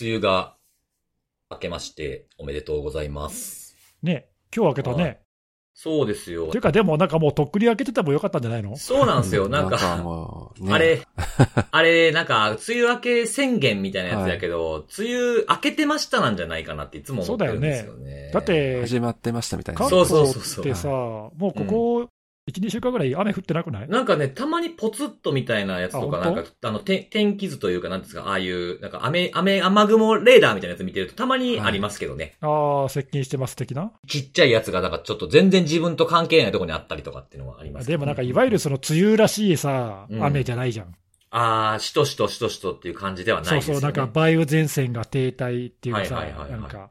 [0.00, 0.56] 梅雨が
[1.50, 3.76] 明けましておめでとうございます。
[4.02, 5.20] ね、今日開けたはね。
[5.74, 6.62] そうですよていう。
[6.62, 8.76] か、でもなんかもうとっくに開けててもよかったんじゃないの？
[8.76, 9.48] そうなんですよ。
[9.48, 11.02] なんか、もう、ね、あれ、
[11.70, 18.30] あれ、なんか、梅雨明け宣言みたいなやつやけど、梅雨明けてましたなんじゃないかなっていつも思ってるんですよね。
[18.34, 19.78] だっ、て、始まってましたみたいな。
[19.78, 22.08] 関そうそう東そうそうってさ、もうここ、
[22.50, 23.88] 1、2週間ぐらい雨降ってなくない？
[23.88, 32.34] なんかね、たまにポツッとみたいなやつとか、なんか、あの、て天気図というか、なんですか、ああいう、なんか、雨、雨、雨雲レーダーみたいなやつ見てると、たまにありますけどね。
[32.40, 33.92] ああ、接近してます的な？
[34.08, 40.94] ちっちゃいやつが、なんかちょっと全然自分と関係ないところにあったりとかっていうのはありますけどでもなんか、いわゆるその梅雨らしいさ、うん雨じゃないじゃん。
[41.30, 43.80] ああ、しとしとしとしとっていう感じではないですよね。
[43.80, 46.90] そうそう、なんか梅雨前線が停滞っていうかさ、はいはいはいはいなんか、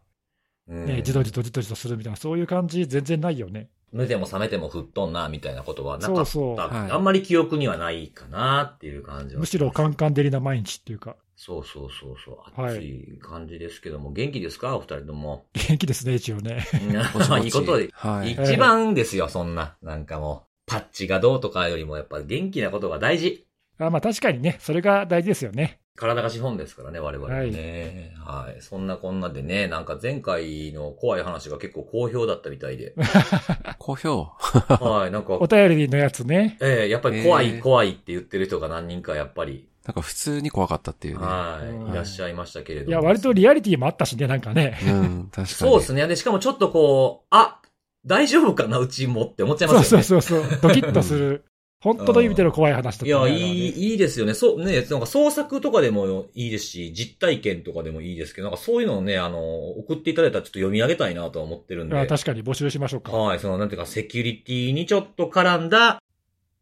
[0.70, 3.70] うんね、じとじとじとじとするみたいな、そういう感じ全然ないよね。
[3.94, 6.26] 寝ても覚めても吹っ飛んな、みたいなことはなかった。
[6.26, 9.40] そうそうはいあんまり記憶にはないかなっていう感じは。
[9.41, 12.62] むしろカンカン照りな毎日っていうか、そうそうそうそう。
[12.62, 14.77] はい暑い感じですけども、元気ですか？
[14.77, 15.46] お二人とも。
[15.54, 16.65] 元気ですね、一応ね。
[17.43, 18.32] いいことで、はい。
[18.32, 19.76] 一番ですよ、そんな。
[19.82, 23.46] なんかもう、パッチがどうとかよりも、やっぱ元気なことが大事。
[23.77, 25.80] あまあ確かにね、それが大事ですよね。
[25.95, 28.13] 体が資本ですからね、我々はね。
[28.25, 28.61] はい。
[28.61, 32.95] そんなこんなでね、なんか前回の怖い話が結構好評だったみたいで。
[33.77, 34.23] 好評？
[34.23, 36.57] はい、なんかお、便りのやつね。
[36.62, 41.23] ええやっぱり怖い、えー怖いって言ってる人が何人かやっぱり、なんか普通に怖かったっていうね。
[41.23, 42.91] うんはい、いらっしゃいましたけれども。
[42.91, 44.79] いや、割とリアリティもあったしね、なんかね。
[44.85, 45.47] うん、確かに。
[45.47, 46.07] そうですね。
[46.07, 47.59] で、しかもちょっとこう、あ、
[48.05, 50.03] 大丈夫かな、うちもって思っちゃいまそうすよね。
[50.03, 51.45] そうそうそう、ドキッとする。
[51.82, 54.35] 本当の意味での怖い話だったねいや、いい、いいですよね。
[54.35, 59.40] そう、ね、なんか創作とかでもいいですし、実体験とかでもいいですけど、なんかそういうのをね、あの、
[59.71, 61.98] 送っていただいたらちょっと読み上げたいなとは思ってるんで。
[61.98, 63.12] あ確かに募集しましょうか。
[63.13, 66.02] はい、その、なんていうか、セキュリティにちょっと絡んだ、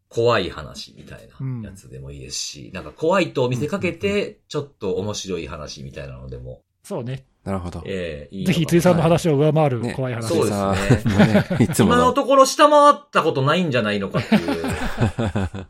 [0.07, 7.25] 怖い話みたいうんなやつでもいいですし、なんか怖いと見せかけて、ちょっと面白い話みたいなのでも、そうね。
[7.49, 7.81] なるほど。
[7.85, 11.95] ええいいのぜひ、辻さんの話を上回るね怖い話そうですねもうね、いつもの。
[11.95, 14.63] 今のところ下回ったことないんじゃないのかっていう。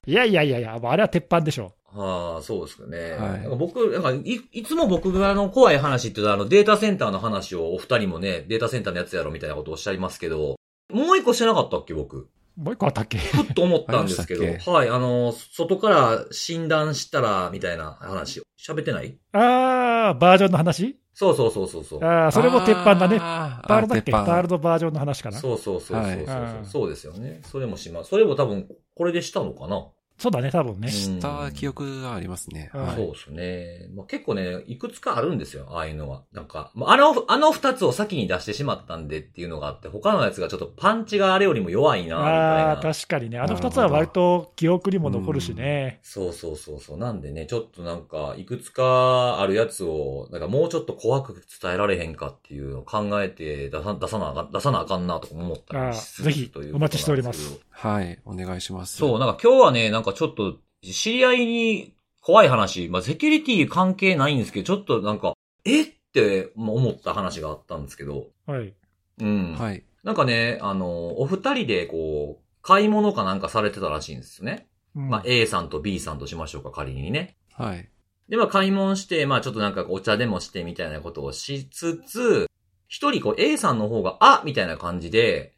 [0.05, 1.71] いやいやいやいや、あれは鉄板でしょ。
[1.91, 3.11] はあ、そうですよね。
[3.11, 10.55] はいなんか僕、なんかい、いつも僕があの、怖い話って言うとあの、データセンターの話をお二人もね、データセンターのやつやろみたいなことをおっしゃいますけど、
[10.93, 12.29] もう一個してなかったっけ、僕？
[12.57, 13.17] もう一個あったっけ？
[13.17, 19.17] ふっと思ったんですけど、ありましたっはい、あの、外から診断したら、みたいな話、喋ってない？
[19.31, 20.99] あー、バージョンの話？
[21.13, 21.99] そうそうそうそうそう。
[22.03, 23.17] あー、それも鉄板だね。
[23.19, 24.13] あーパールだっけ？
[24.13, 25.37] あパールのバージョンの話かな。
[25.37, 27.41] そうそうそうそうそう、はいそうですよね。
[27.43, 28.09] それもします。
[28.09, 29.87] それも多分、これでしたのかな？
[30.19, 30.89] そうだね、多分ね。
[30.91, 32.69] した記憶がありますね。
[32.73, 33.87] うんはいそうですね。
[33.95, 36.23] まあ、結構ね、いくつかあるんですよ、ああいうのは。
[36.33, 42.81] なんか、まああの、あの二つを先に出してしまったんでっていうのがあって、他のやつがちょっとパンチがあれよりも弱いな、みたいああ、な。
[42.93, 43.39] 確かにね。
[43.39, 45.99] あの二つは割と記憶にも残るしね。
[46.03, 46.97] そうそうそうそう。
[46.97, 58.97] なんでね、ちょっとなんか、いくつかあるやつを、なんかもうちょっと怖く伝えられへんかっていうのを考えて出さ出さなあかん、出さなあかんなとか思ったりしつつあーぜひというお待ちしておりますはい、お願いします。
[58.97, 68.73] そう、なんか今日はね、なんかちょっと、知り合いに怖い話、まあ、セキュリティ関係ないんですけど、ちょっとなんか、えって思った話があったんですけど、はい。
[69.19, 69.55] うん。
[69.57, 69.83] はい。
[70.03, 74.67] なんかね、あの、お二人でこう、買い物かなんかされてたらしいんですよね。
[74.97, 77.37] うんまあ、A さんと B さんとしましょうか、仮にね。
[77.53, 77.89] はい。
[78.27, 82.49] で、まあ、買い物して、まあ、ちょっとなんかお茶でもしてみたいなことをしつつ、
[82.89, 85.53] 一人こう A さんの方が、あみたいな感じで、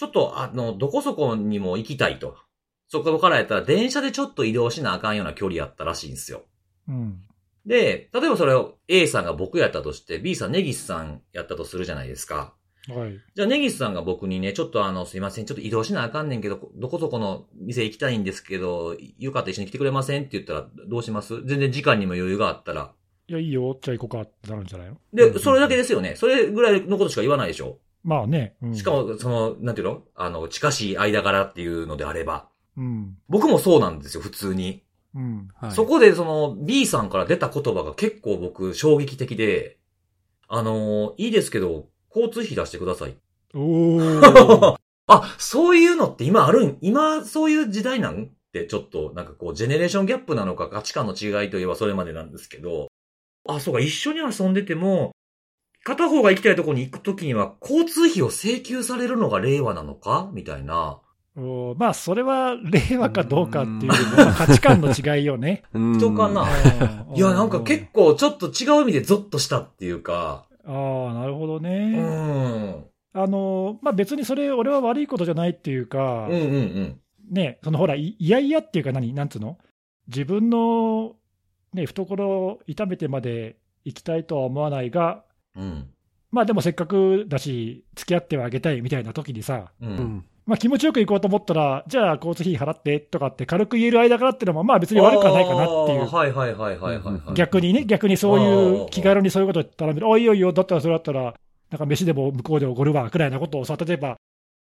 [0.00, 2.34] ちょっとあの、どこそこにも行きたいと。
[2.88, 6.44] そこからやったら電車でちょっと移動しなあかんような距離やったらしいんですよ。
[6.88, 7.20] うん。
[7.66, 12.54] で、例えばそれを A さんが僕やったとして、B さんネギスさんやったとするじゃないですか。
[12.88, 13.18] はい。
[13.34, 21.44] じゃあネギスさんが僕にね、ちょっとあの、すいません、ちょっと移動しなあかんねんけど、どこそこの店行きたいんですけど、よかったら一緒に来てくれませんって言ったら、どうします？
[21.44, 22.94] 全然時間にも余裕があったら。
[23.28, 24.96] いや、いいよ、じゃあ行こうかってなるんじゃないの？
[25.12, 26.14] で、それだけですよね。
[26.16, 27.78] それぐらいのことしか言わないでしょ。
[28.02, 28.56] まあね。
[28.62, 30.02] うんしか、も、その、なんていうの？
[30.14, 32.48] あの、近しい間柄っていうのであれば。
[32.76, 33.18] うん。
[33.28, 34.82] 僕もそうなんですよ、普通に。
[35.14, 35.48] うん。
[35.54, 35.72] はい。
[35.72, 39.78] そこで、その、B さんから出た言葉が結構僕、衝撃的で、
[40.52, 43.16] あのいいですけど、交通費出してください。
[43.54, 44.76] おー。
[45.06, 46.78] あ、そういうのって今あるん？
[46.80, 48.24] 今、そういう時代なん？
[48.24, 52.88] って、ちょっと、なんかこう、ジェネレーションギャップなのか、価値観の違いといえばそれまでなんですけど、
[53.48, 55.12] あ、そうか、一緒に遊んでても、
[55.84, 60.30] 片方が行きたいところに行くときには、交通費を請求されるのが令和なのか？
[60.32, 61.00] みたいな。
[61.76, 63.92] まあ、それは令和かどうかっていう
[64.36, 65.62] 価値観の違いよね。
[65.72, 66.42] うん人かな？
[66.42, 71.98] うんいや、なんか結構ちょっと違う意味でゾッとしたっていうか、ああ、なるほどうね。
[71.98, 72.84] ん。
[73.14, 76.44] あの、まあ別にそれ、俺は悪いことじゃないっていうか、うんうんう
[76.82, 77.00] ん。
[77.30, 79.56] ね、そのほら、いいやいやっていうか何、なんつうの？
[80.08, 81.14] 自分の、
[81.72, 85.24] ね、懐を痛めてまで行きたいとは思わないが、
[85.56, 85.90] うん。
[86.30, 89.86] まあでもせっかくだし、付き合ってはあげたいみたいな時にさ、う。
[89.86, 90.24] うんん。
[90.46, 96.16] まあ気持ちよく行こうと思ったら、じゃあ交通費払ってとかって軽く言える間柄っていうのも、まあ別に悪くはないかなっていうあー。
[96.16, 97.34] はいはいはいはいはいはい。
[97.34, 101.34] 逆にね、逆にそういう気軽にそういうこと言ったら、おいおいよ、だったらそれだったら、
[101.70, 104.16] なんか飯でも向こうでおごるわくらいなことをさ、例えば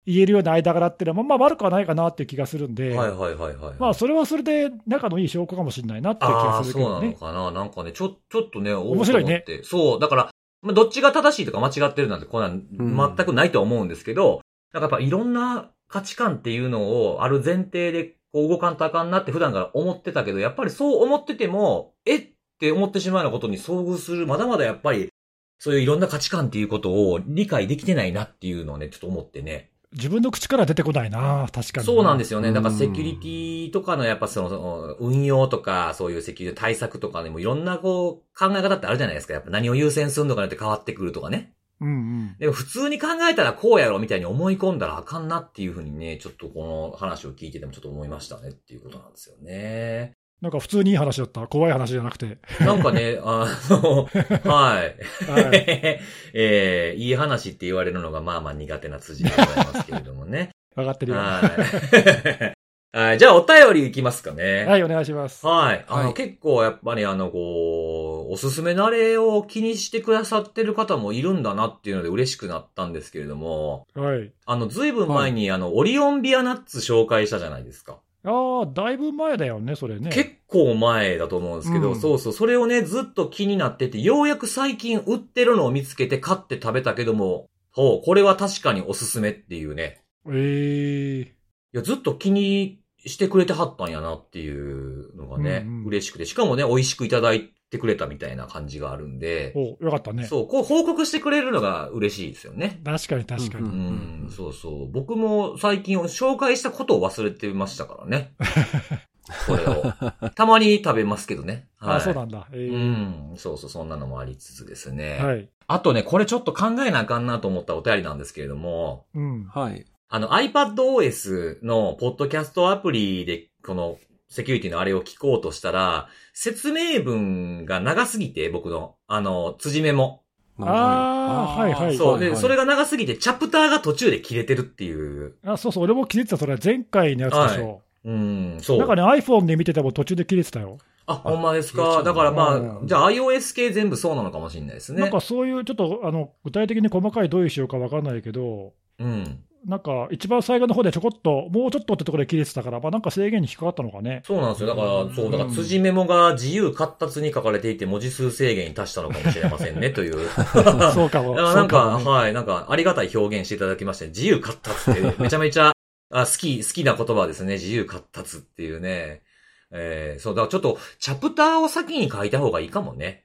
[0.06, 3.74] 言えるような間柄っていうのも、まあ悪くはないかなっていう気がするんで、はいはいはいはい。
[3.78, 7.32] まあそれはそれで仲のいい証拠かもしれないなっていう気あがあ、そうなのするけどね。
[7.32, 7.50] かな。
[7.50, 9.44] なんかね、ちょ、ちょっとね、面白いね。
[9.62, 10.30] そう、だから、
[10.62, 14.40] まあ、どっちが正しいとか間違ってるなんて、こんなん、うん全くないとは思うんですけど、
[14.72, 22.28] なんかやっぱいろんな価値観っていうのをある前提で、こう動かんとあかんなって普段から思ってたけど、やっぱりそう思ってても、えっ
[22.60, 25.10] て思ってしまうようなことに遭遇する、まだまだやっぱり、
[25.58, 29.71] そういういろんな価値観っていうことを理解できてないなっていうのをね、ちょっと思ってね。
[29.92, 31.86] 自分の口から出てこないな、確かに。
[31.86, 32.48] そうなんですよね。
[32.48, 39.34] うんだからセキュリティとかのやっぱその、その運用とか、そういうセキュリティ対策とかでもいろんなこう考え方ってあるじゃないですか。
[39.34, 41.54] やっぱ何を優先するのかによって変わってくるとかね。
[41.80, 42.36] うんうん。
[42.38, 50.16] でも普通に考えたらこうやろみたいに思い込んだらあかんなっていうふうにね、ちょっとこの話を聞いててもちょっと思いましたねっていうことなんですよね。
[50.42, 51.46] なんか普通にいい話だった。
[51.46, 52.38] 怖い話じゃなくて。
[52.60, 55.30] なんかね、 あの、はい。
[55.30, 56.00] はい。
[56.34, 60.50] えーいい話って言われるのがまあまあ苦手な辻でございますけれどもね。
[60.74, 61.18] 分かってるよ。
[61.18, 62.54] ははい。
[62.94, 63.18] はい。
[63.18, 64.66] じゃあ、お便りいきますかね。
[64.76, 65.46] い、お願いします。
[65.46, 65.84] はい。
[65.88, 74.32] あの、はい結構やっぱりあの、こう、おすすめのあれを気にしてくださってる方もいるんだなっていうので嬉しくなったんですけれども、はい。
[74.44, 78.00] あの、ずいぶん前にあの、オリオンビアナッツ紹介したじゃないですか。
[78.24, 80.10] ああ、だいぶ前だよね、それね。
[80.10, 90.02] 結構前だと思うんですけど、うんそうそう、それをね、ずっと気になってて、ようやく最近売ってるのを見つけて買って食べたけども、ほう、これは確かにおすすめっていうね。
[90.30, 100.26] ええいや、ずっと気にしてくれてはったんやなっていうのがね、うんうん嬉しくて、しかもね、美味しくいただいてくれたみたいな感じがあるんで、お、よかったね。
[100.26, 102.80] そう、こう報告してくれるのが嬉しいですよね。
[102.84, 103.68] 確かに確かに。
[103.68, 104.90] ううんん、そうそう。
[104.92, 108.34] 僕も最近紹介したことを忘れてましたからね。
[109.46, 110.30] これを。
[110.34, 111.68] たまに食べますけどね。
[111.78, 112.46] はい、あそうなんだ。
[112.52, 115.18] えうーん、そうそう、そんなのもありつつですね。
[115.18, 115.48] はい。
[115.66, 119.44] あとね、これちょっと考えなあかんなと思ったお便りなんですけれども、うん。
[119.44, 119.86] はい。
[120.10, 123.96] あの iPadOS のポッドキャストアプリでこの
[124.32, 130.22] セキュリティのあれを聞こうとしたら、説明文が長すぎて、僕の、あの、辻メモ。
[130.58, 132.18] あーはいはいそう。
[132.18, 135.34] で、はいそれが長すぎて、チャプターが途中で切れてるっていう。
[135.44, 137.82] あ、そうそう、俺も気づいてた、それ前回のやつでしょ。
[138.04, 138.78] うん、そう。
[138.78, 140.78] なんかね、iPhone で見てても途中で切れてたよ。
[141.04, 142.02] あ、ほんまですか？
[142.02, 145.02] だからまうんあ、じゃあ iOS 系全部そうなのかもしれないですね。
[145.02, 149.44] なんかそういう、ちょっと、あの、具体的に細かいどういう仕様かわかんないけど、うん。
[149.64, 154.22] なんか一番最後の方でちょこっと、もうちょっとってところで切れてたから、まあなんか制限に引っかかったのかね。
[154.26, 154.68] そうなんですよ。
[154.68, 160.28] だから、そう、だからうん辻メモが自由闊達に書かれていて、文字数制限に達したのかもしれませんね、という。
[160.92, 161.38] そうかも。
[161.38, 165.72] あ なんか、ねはい、なんか、ありがたい表現していただきまして、自由闊達って、 めちゃめちゃ、
[166.10, 167.54] あ好き、好きな言葉ですね。
[167.54, 169.22] 自由闊達っていうね。
[169.70, 173.24] えー、そう、だからちょっと、チャプターを先に書いた方がいいかもね。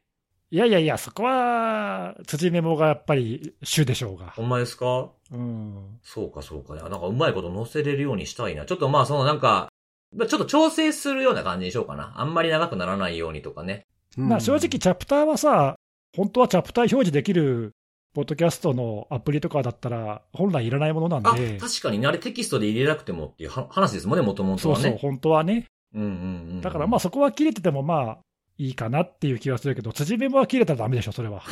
[0.49, 4.27] いやいやいや、そこは、辻メモがやっぱり主でしょうが。
[4.27, 5.09] ほんまですか？
[5.31, 5.99] うん。
[6.03, 6.75] そうか、そうか。
[6.75, 8.65] なんか、うまいこと載せれるようにしたいな。
[8.65, 9.69] ちょっとまあ、そのなんか、
[10.15, 12.13] まあちょっと調整するような感じにしようかな。
[12.15, 13.85] あんまり長くならないようにとかね。
[14.15, 15.75] まあ正直、チャプターはさ、
[16.15, 17.73] 本当はチャプター表示できる、
[18.13, 24.83] ポッドキャストのアプリとかだったら、本来いらないものなんあ、で、確かにねあれテキストで入れなくてもっていうは話ですもんね、もともとはね。
[24.83, 25.65] そうそう、本当はね。
[25.93, 26.13] うんうんう
[26.55, 26.61] ん。
[26.61, 28.17] だからまあそこは切れててもまあ
[28.57, 31.43] いいかなっていう気はするけど、辻メモは切れたらダメでしょ、それは。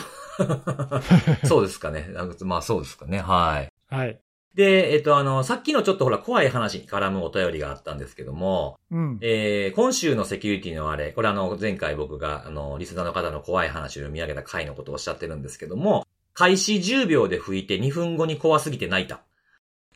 [1.45, 2.09] そうですかね。
[2.17, 3.19] あまあそうですかね。
[3.19, 3.71] はい。
[3.89, 4.19] はい。
[4.55, 9.17] で、えっと、あの、さっきのちょっとほら、怖い話に絡むお便りがあったんですけども、うん。
[9.21, 19.23] えー、今週のセキュリティのあれ、これあの、前回僕が、あの、リスナーの方の怖い話を読み上げた回のことをおっしゃってるんですけども、開始10秒で吹いて2分後に怖すぎて泣いた。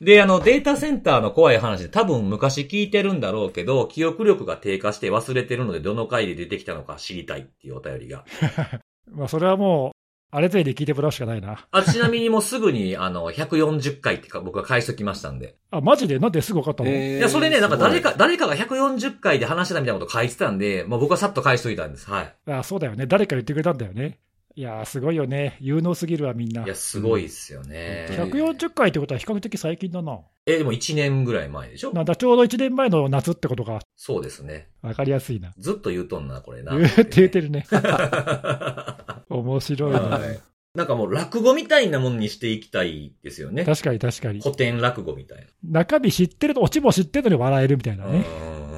[0.01, 8.25] で、あの、データセンターの怖い話で多分昔聞いてるんだろうけど、記憶力が低下して忘れてるのでどの回で出てきたのか知りたいっていうお便りが。
[9.11, 9.98] まあそれはもう、
[10.31, 11.67] あれぜいで聞いてもらうしかないな。
[11.71, 15.55] あ、ちなみにもうすぐに、あの、140回ってか僕が返しときましたんで。
[15.71, 16.19] あ、マジで？
[16.19, 22.09] なんですぐ分かったの、えーいや、それね、なんか誰すか、誰かが140回で話してたみたいなこと書いてたんで、まあ僕はさっと返しといたんです。
[22.11, 22.35] はい。
[22.47, 23.07] あそうだよね。
[23.07, 24.19] 誰か言ってくれたんだよね。
[24.55, 25.57] いやー、すごいよね。
[25.61, 26.63] 有能すぎるわ、みんな。
[26.63, 28.07] いや、すごいっすよね。
[28.09, 30.19] うん140回ってことは比較的最近だな。
[30.45, 31.93] え、でも1年ぐらい前でしょ？
[31.93, 34.67] なんだ、ちょうど1年前の夏ってことがそうですね。
[34.81, 35.51] 分かりやすいな。
[35.57, 36.75] ずっと言うとんな、これな。
[36.77, 37.65] 言って言ってるね。
[37.69, 39.99] は 面白いな。
[40.33, 40.39] い。
[40.75, 43.65] なんかもう落語みたいなものにしていきたいですよね。
[43.65, 44.41] 確かに確かに。
[44.41, 48.11] 古典落語みたい中身知ってると、オチも知ってるのに笑えるみたいなな。
[48.11, 48.23] ね。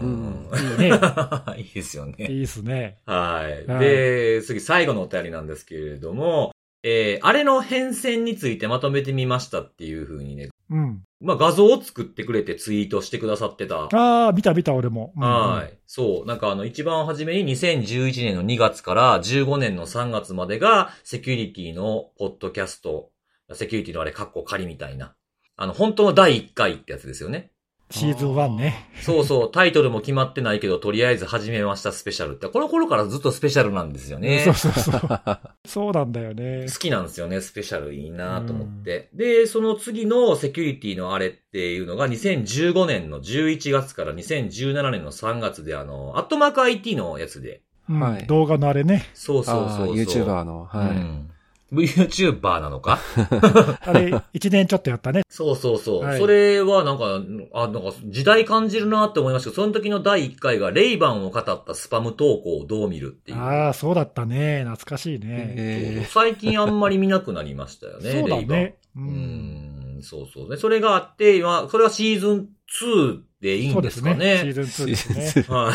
[0.01, 0.91] うんいいね。
[1.57, 2.15] いいですよね。
[2.29, 2.97] いいっすね。
[3.05, 3.65] はい。
[3.65, 6.51] はいで、次最後のお便りなんですけれども、
[6.83, 11.03] えー、あれの変遷についてまとめてみましたっていう風にね、うん。
[11.19, 13.83] まあ画像を作ってくれてツイートしてくださってた。
[13.83, 15.13] ああ、見た見た俺も。
[15.15, 15.77] うんはい。
[15.85, 16.25] そう。
[16.25, 23.11] なんかあの、一番初めに2011年の2月から15年の3月までが、セキュリティのポッドキャスト、
[23.53, 25.13] セキュリティのあれ、カッコ仮みたいな。
[25.57, 27.51] あの、本当の第1回ってやつですよね。
[27.91, 28.89] シーズン1ね。
[29.01, 34.39] そうそう、タイトルも決まってないけど、とりあえず始めましたスペシャルって、この頃からずっとスペシャルなんですよね。
[34.39, 34.99] そうそうそう。
[35.65, 36.79] そうなんだよね好。
[36.79, 39.09] きなんですよね、スペシャルいいなと思って。
[39.13, 47.61] で、その次のセキュリティのあれっていうのが2015年の11月から2017年の3月であの、アットマーク IT のやつで。
[47.89, 49.05] うんはい動画のあれね。
[49.13, 49.95] そうそうそうそう。
[49.95, 50.89] YouTuber の、はい。
[50.91, 51.30] うん。
[51.71, 52.99] VTuber なのか？
[53.81, 55.23] あれ、1年ちょっとやったね。
[55.29, 56.03] そうそうそう。
[56.03, 57.21] はいそれはなんか、
[57.53, 63.37] あ、なんか時代感じるなって思いましたけど、その時の第1回がレイバンを語ったスパム投稿をどう見るっていう。
[63.37, 64.63] ああ、そうだったね。
[64.65, 65.53] 懐かしいね。
[65.57, 68.59] え最近あんまり見なくなりましたよね、そうだレイバン。
[68.59, 68.77] ね。
[68.95, 68.99] う。
[68.99, 70.57] うんん、そうそうね。
[70.57, 72.49] それがあって、今、それはシーズン
[72.79, 74.15] 2でいいんそうですすね。
[74.15, 74.37] でかね。
[74.37, 75.45] シーズン2ですね。
[75.47, 75.73] はい。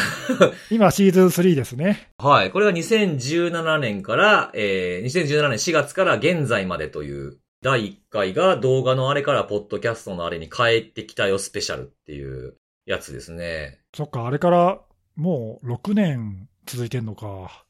[0.74, 2.12] 今、シーズン3ですね。
[2.18, 2.50] はい。
[2.50, 13.80] これが2017年から、えー、2017年4月から現在までという、第1回が動画のあれからポッドキャストのあれに帰ってきたよスペシャルっていうやつですね。
[13.94, 14.80] そっか、あれから
[15.16, 17.64] もう6年続いてんのか。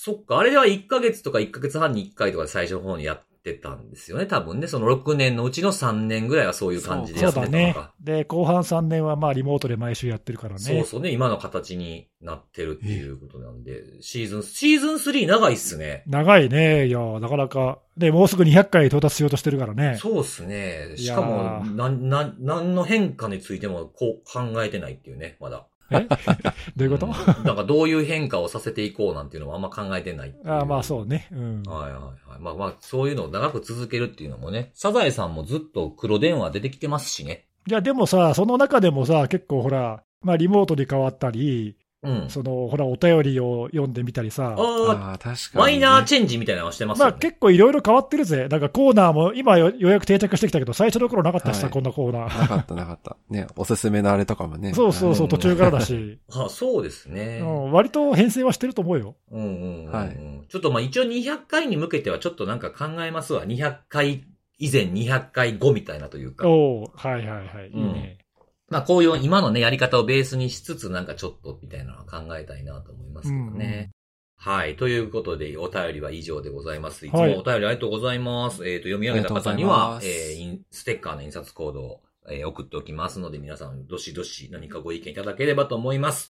[0.00, 3.22] そっか、あれでは1ヶ月とか1ヶ月半に1回とかで最初の方にやっ
[3.54, 4.66] てたんですよね、多分ね。
[4.66, 7.94] その6年のうちの3年ぐらいはそういう感じでやってそうだねたのか。。
[8.00, 10.60] で、後半3年はまあリモートで毎週やってるからね。
[10.60, 16.04] そうそうね、今の形になってるっていうことなんで、シーズン、シーズン3長いっすね。
[16.06, 16.86] 長いね。
[16.86, 17.78] いや、なかなか。
[17.96, 19.96] で、もうすぐ200回到達しようとしてるからね。
[20.00, 20.94] そうっすね。
[20.96, 25.66] しかも、な、な、何の変化についてもこう考えてないっていうね、まだ。
[25.90, 26.06] え？
[26.76, 27.10] どういうこと、ん
[27.44, 31.28] なんかどういう変化をさせていこうなんていうのもあんま考えてないいうああまあそうね。
[31.32, 31.62] うん。
[31.62, 32.40] はいはいはい。
[32.40, 37.46] まあまあ、そういうのを長く続けるっていうのもね、サザエさんもずっと黒電話出てきてますしね。
[37.66, 42.30] いや、でもさ、その中でもさ、結構ほら、まあリモートに変わったり、うん。
[42.30, 44.54] その、ほら、お便りを読んでみたりさ。
[44.56, 45.38] ああ、ああ、確かに、ね。
[45.54, 47.10] マイナーチェンジみたいなのはしてますよね。
[47.10, 48.46] まあ結構いろいろ変わってるぜ。
[48.48, 52.40] なんかコーナーも今よようやく定着してきたけど、最初の頃なかったしさ、はいこんなコーナー。
[52.40, 53.16] なかったなかった。
[53.30, 54.74] ね、おすすめのあれとかもね。
[54.74, 57.40] そうそうそう、うん途中からだし、 あそうですね。
[57.42, 59.16] うん、割と編成はしてると思うよ。
[59.32, 60.16] うんうんうんうんはい
[60.48, 63.44] ちょっとまあ一応200回に向けてはちょっとなんか考えますわ。
[63.44, 64.24] 200回
[64.58, 66.48] 以前200回後みたいなというか。
[66.48, 67.70] おおはいはいはい。
[67.72, 68.18] いいね。
[68.68, 73.90] まあこういう今のね、やり方をベースにしつつなんかちょっとみたいなのは考えたいなと思いますけどね。
[74.36, 74.76] はい。
[74.76, 77.06] ということで、お便りは以上でございます。
[77.06, 78.68] いつもおはい便りありがとうございます。
[78.68, 86.32] えっ、と、読み上げた方にはえーインステッカーの印刷コードを、えー送っておきますので、皆さん、どしどし何かご意見いただければと思います。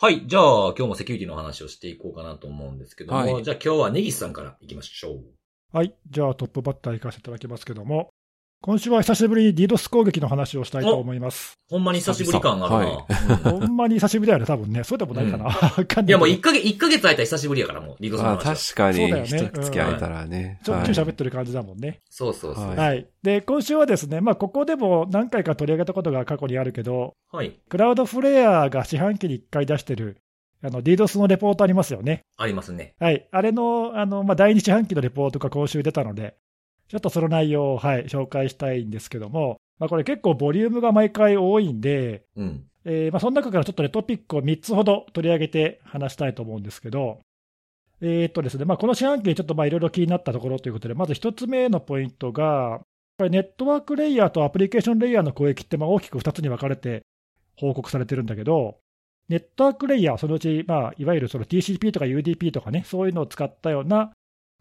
[0.00, 0.26] はい。
[0.26, 5.24] じゃあ、今日もセキュリティの話をしていこうかなと思うんですけども、はいじゃあ今日はネギスさんから行きましょう。
[5.72, 5.94] はい。
[6.10, 8.10] じゃあトップバッター行かせていただきますけども、
[8.66, 11.56] 今週は久しぶりに DDoS 攻撃の話をしたいと思います。
[11.70, 13.06] ほんまに久しぶり感があるな。
[13.06, 14.82] 久うんほんまに久しぶりだよね、多分ね。
[14.82, 15.44] そうでもないかな。
[15.44, 15.52] わ
[15.84, 18.54] かんいや、もうない1ヶ月、一ヶ月空いたら久しぶりやから、もう、リードさんのあ話は。
[18.56, 20.60] 確かに、そうだよね一月空いたらね。
[20.64, 22.00] ちょっはいちゅう喋ってる感じだもんね。
[22.10, 22.66] そうそうそう。
[22.66, 23.06] はいはい。
[23.22, 27.56] で、今週はですね、まあ、ここでも何回か取り上げたことが過去にあるけど、はい。
[27.68, 30.16] クラウドフレアが四半期に1回出してる、
[30.64, 32.22] あの、DDoS のレポートありますよね。
[32.36, 32.96] ありますね。
[32.98, 33.28] はい。
[33.30, 36.34] あれの、あの、まあ、第2四半期のレポートが今週出たので、
[36.88, 42.64] ちょっとその内容を、はい、紹介したいんですけども、まあ、これ結構ボリュームが毎回多いんで、うん。
[42.88, 47.18] えーまあ、その中からちょっとね、トピックを3つほど取り上げて話したいと思うんですけど、
[48.00, 52.80] えーっとですね、まあ、この四半期でちょっとまあいろいろ気になったところということで、まず1つ目のポイントが、
[53.18, 57.02] これネットワークレイヤーとアプリケーションレイヤーの攻撃ってまあ大きく2つに分かれて
[57.56, 58.78] 報告されてるんだけど、
[59.28, 64.12] ネットワークレイヤー、そのうち、まあ、いわゆるその TCP とか UDP とかね、そういうのを使ったような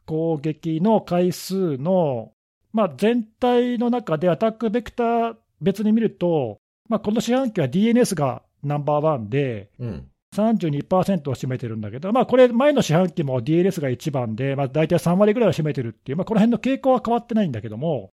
[0.05, 2.31] 攻撃の回数の、
[2.73, 6.59] まあ、全体の中でアタックベクター別に見ると、
[6.89, 10.07] まあ、この四半期は DNS がナンバーワンで、うん。
[10.35, 18.11] 32%を占めてるんだけど、まあ、これ、前の四半期も DNS が一番で、まあ、大体3割ぐらいは占めてるっていう、まあ、この辺の傾向は変わってないんだけども、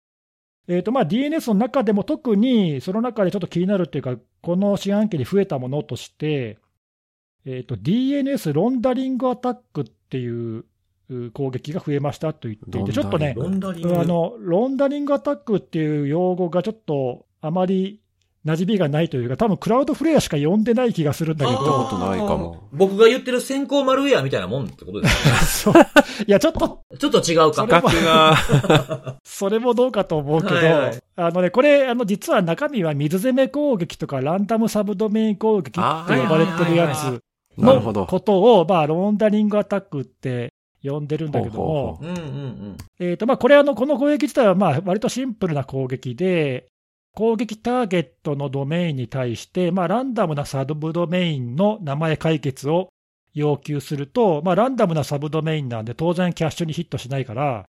[0.67, 6.59] えーとまあ、DNS の中でも特にその中でちょっと気になるっていうか、この四半期に増えたものとして、
[7.45, 10.65] えーと DNS ロンダリングアタックっていうう
[11.33, 13.99] 攻撃が増えましたと言っていて、ちょっとね、ロンダリング？
[13.99, 18.01] あのロンダリングアタックっていう用語がちょっとあまり
[18.45, 25.73] 馴染みがないというか、多分クラウドフレアしか呼んでない気がするんだけど、とないかもあー僕が言ってる先行マルウェアみたいなもんってことですそう
[26.27, 26.97] いや、ちょっと、ね。
[26.97, 27.53] ちょっと違うか。
[27.53, 35.81] それも価格が、 それもどうかと思うけど、はいはいあのね、これ、あの実は中身は水攻め攻撃とかランダムサブドメイン攻撃って呼
[36.27, 37.21] ばれてるやつ
[37.57, 38.05] のなるほど。
[38.05, 40.48] ことを、まあ、ローンダリングアタックって
[40.83, 41.99] 呼んでるんだけども。
[42.99, 46.67] えっとまあこれあの、この攻撃自体はまあ割とシンプルな攻撃で、
[47.13, 52.89] 攻撃ターゲットのドメインに対して、まあ、ランダムなサブドメインの名前解決を
[53.33, 57.65] 要求すると、まあ、ランダムなサブドメインなんで、当然キャッシュにヒットしないから、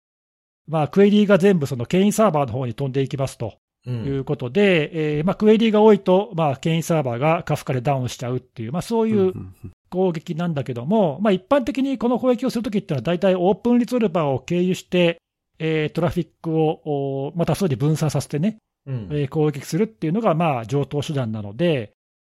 [0.69, 3.51] まあ、クエリーが全部そのケインサーバーの方に飛んでいきますとう。
[3.87, 9.71] いうんことで、えーまあ、クエリーが多いと、まあ、ケインサーバーがカフカでダウンしちゃうっていう、まあ、そういううんうんうん。
[9.91, 15.19] 攻撃なんだけども、まあ、一般的にこの攻撃をするときっていうのは、大体オープンリゾルバーを経由して、
[15.59, 16.81] えートラフィックを
[17.29, 19.09] おまた多数に分散させてね、うん。
[19.11, 21.93] えー攻撃するっていうのが、まあ、上等手段なので、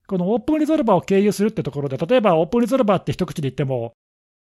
[0.07, 3.93] このオープンリゾルバーを経由するってところで、例えばオープンリゾルバーって一口で言っても、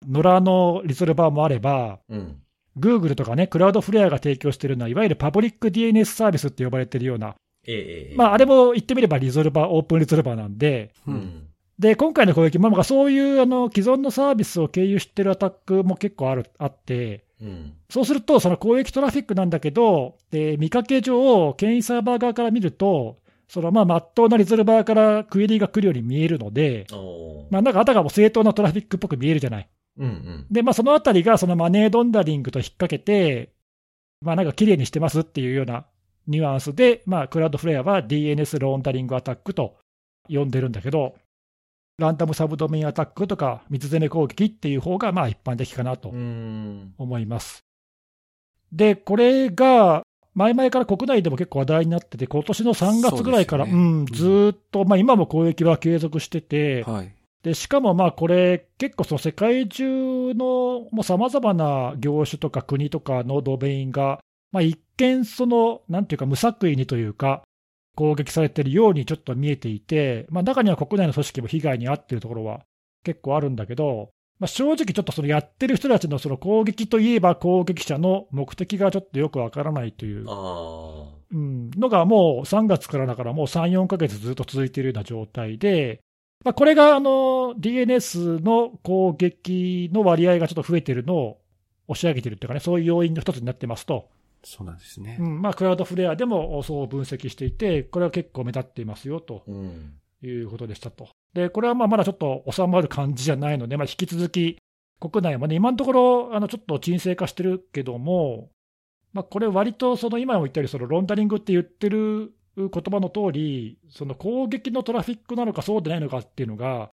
[0.06, 2.42] 野良のリゾルバーもあれば、うん。
[2.78, 7.34] Google とかね、クラウドフレアが提供しているのは、いわゆるパブリック DNS サービスって呼ばれているような、
[7.66, 8.16] ええええ。
[8.16, 11.46] まあ、あれも言ってみればリゾルバー、オープンリゾルバーなんで、ううんん。
[11.78, 17.74] で、今回の攻撃、まあ、そういうあの既存のサービスを経由してるアタックも結構あるあって、うん。
[17.88, 23.18] そうすると、その攻撃トラフィックなんだけど、えー見かけ上、権威サーバー側から見ると、
[23.48, 26.86] そのまあ、真っ当なリゾルバーからクエリが来るように見えるので、
[27.50, 29.68] まあ、なんかあたかも正当なトラフィックっぽく見えるじゃない。
[29.98, 30.46] うんうん。
[30.50, 33.52] で、まあ、そのあたりがそのマネードンダリングと引っ掛けて、
[34.20, 35.86] まあ、なんか綺麗にしてますっていうような
[36.26, 39.76] ニュアンスで、まあ、クラウドフレアは DNS ローンダリングアタックと
[40.28, 41.16] 呼んでるんだけど、
[41.98, 46.94] ランダムサブドメインアタックとか、水攻め攻撃っていう方がまあ一般的かなとうん。
[46.96, 47.64] 思います。
[48.72, 50.02] で、これが、
[50.34, 57.12] 前々から国内でも結構話題になってて、今年の3月ぐらいから、うそうん、ずーっと、まあ、今も攻撃は継続してて、はい。
[57.48, 64.20] でしかもまあこれ、結構その世界中のさまざまな業種とか国とかのドメインが、
[64.52, 67.42] まあ、一見、そのなんていうか、無作為にというか、
[67.96, 72.60] 攻撃されてるようにちょっと見えていて、まあ、中には国内の組織も被害に遭っているところは
[73.02, 80.26] 結構あるんだけど、まあ、正直、ちょっとそのやってる人たちのその攻撃といえば攻撃者の目的がちょっとよくわからないという。
[81.30, 86.00] うん、のがもう3月からだから、もう3、4ヶ月ずっと続いているような状態で、
[86.44, 91.40] まあ、これがあの DNS の攻撃の割合がちょっと増えているのを
[91.88, 94.08] 押し上げているというかね、そういう要因の一つになってますと、
[94.44, 95.22] そうなんですねう。
[95.28, 99.94] んまあ、クラウドフレアでもそう分析していて、これは結構目立っていますよとうん。
[100.20, 101.08] いうことでしたと。
[101.32, 104.58] で、これはまあまだちょっと収まる感じじゃないので、まあ、引き続き
[105.00, 108.50] 国内もね、今のところあのちょっと沈静化してるけども、
[109.12, 116.90] まあ、これ、割とその今も言ったように、そのロンダリングって言ってる言葉の通り、その攻撃のトラフィックなのかそうでないのかっていうのが、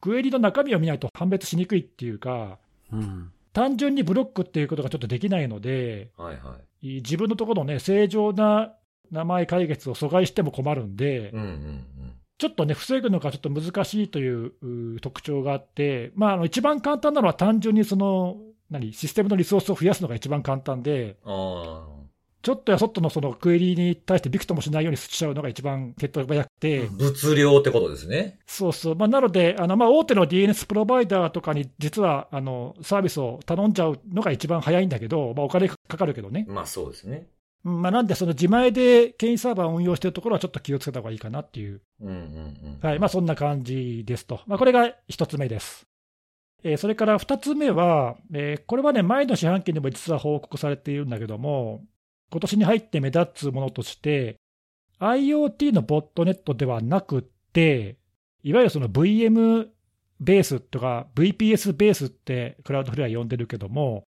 [0.00, 2.58] クエリの中身を見ないと判別しにくいっていうか、
[2.92, 3.32] うん。
[3.52, 6.94] 単純にブロックっていうことがちょっとできないので、はいはい。
[7.02, 8.74] 自分のところのね、正常な
[9.10, 11.84] 名前解決を阻害しても困るんで、うんうん
[12.38, 14.52] ちょっとね、防ぐのがちょっと難しいという
[14.94, 18.36] う特徴があって、まあ、あの一番簡単なのは単純にその、
[18.70, 21.16] 何、システムのリソースを増やすのが一番簡単で、
[22.48, 26.96] ちょっとやそっとのそのクエリに対してビクともしないようにしちゃうのが一番決闘が早くて、あ。
[26.96, 28.38] 物量ってことですね。
[28.46, 37.26] そうそう、まあ、なので、あのまあ大手の DNS プロバイダーとかに実はあのサービスを頼んじゃうのが一番早いんだけど、まあ、お金かかるけどね、まあそうですね。
[37.66, 42.78] うんまあ、なんで、その自前で権威サーバーを運用しているところはちょっと気をつけた方がいいかなっていう、うんうんうん。
[42.80, 45.86] はいまあ、そんな感じですと、まあ、これが一つ目です。
[46.64, 51.82] えーそれから二つ目は、えーこれはね、前の四半期にも実は報告されているんだけども、
[52.30, 54.36] 今年に入って目立つものとして、
[55.00, 57.98] IoT のボットネットではなくて、
[58.42, 59.68] いわゆるその VM
[60.20, 64.04] ベースとか VPS ベースってクラウドフレア呼んでるけども、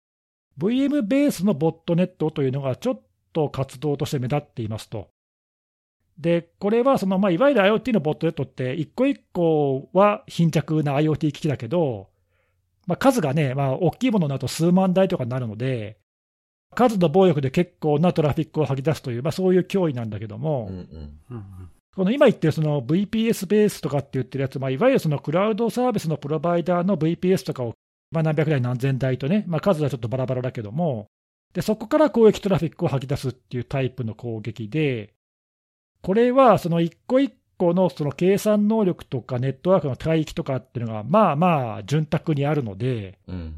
[0.58, 3.02] VM ベースのボットネットというのがちょっ
[3.32, 5.10] と活動として目立っていますと。
[6.18, 12.10] で、これはその、まあ、いわゆる IoT のボットネットって、一個一個は貧弱な IoT 機器だけど、
[12.88, 15.99] まあ、数がね、まあ、大きいものになると数万台とかになるので、
[16.80, 21.20] 数の暴力で結構なトラフィックを吐き出すという、まあ、そういう脅威なんだけども、うんうん。
[21.32, 21.46] うん
[21.96, 27.74] この今言ってるその VPS ベースとかって言ってるやつ、まあ、いわゆるそのクラウドサービスのプロバイダーの VPS とかを、
[28.12, 31.08] まあ、何百台何千台とね、まあ、数はちょっとバラバラだけども、
[31.54, 35.14] でそこから攻撃トラフィックを吐き出すっていうタイプの攻撃で、
[36.02, 43.56] これはその一個一個のその計算能力とかネットワークの帯域とかっていうのが、まあまあ潤沢にあるので、うん。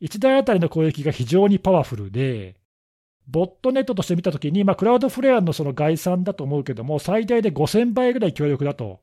[0.00, 2.56] 1台あたりの攻撃が非常にパワフルで、
[3.26, 9.00] ボットネットとして見たときに、まあ、 Cloudflare のその概算だと思うけども、最大で5000倍ぐらい強力だと。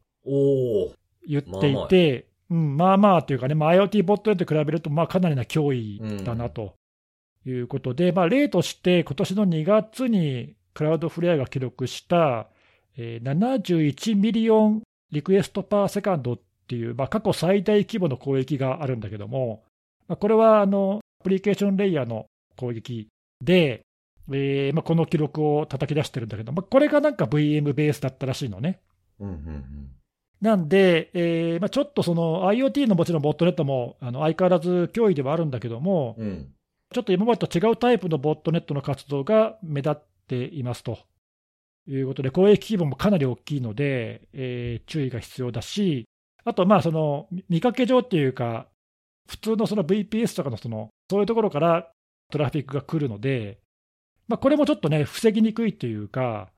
[1.27, 6.75] 言っていて、うん、まあまあというかね、まあ、IoT ボットネットと比べると、まあ、かなりな脅威だなと
[7.45, 12.47] いうことで、まあ、例として、今年の2月に Cloudflare が記録した、
[12.97, 19.63] えー71 million requests per second っていう、まあ、過去最大規模の攻撃があるんだけども、
[20.11, 22.25] まあ、これはあのアプリケーションレイヤーの
[22.57, 23.07] 攻撃
[23.41, 23.79] で、
[24.29, 28.81] えーまあ、この記録を叩き出してるんだけど、まあ、これがなんか VM ベースだったらしいのね。
[29.21, 29.65] うんうん
[30.41, 36.27] なんで、えーまあ、ちょっとその IoT のもちろんボットネットもあの相変わらず脅威ではあるんだけども、うん。
[36.27, 36.53] うん。
[36.91, 40.97] ちょっと今までと違うタイプのボットネットの活動が目立っていますと
[41.87, 46.05] いうことで、攻撃規模もかなり大きいので、えー注意が必要だし、
[46.43, 48.65] あと、まあその見見かけ上っていうか、
[49.27, 51.91] 普通のその VPS とかのそのそういうところから
[52.31, 53.59] トラフィックが来るので、
[54.27, 56.49] まあ、これもちょっとね、防ぎにくいというか、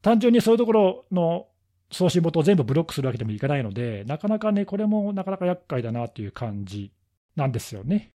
[0.00, 1.46] 単純にそういうところの
[1.90, 6.90] 送信元を全部ブロックするわけでもいかないので、なかなかね、これもなかなか厄介だなっていう感じ
[7.36, 8.10] なんですよね。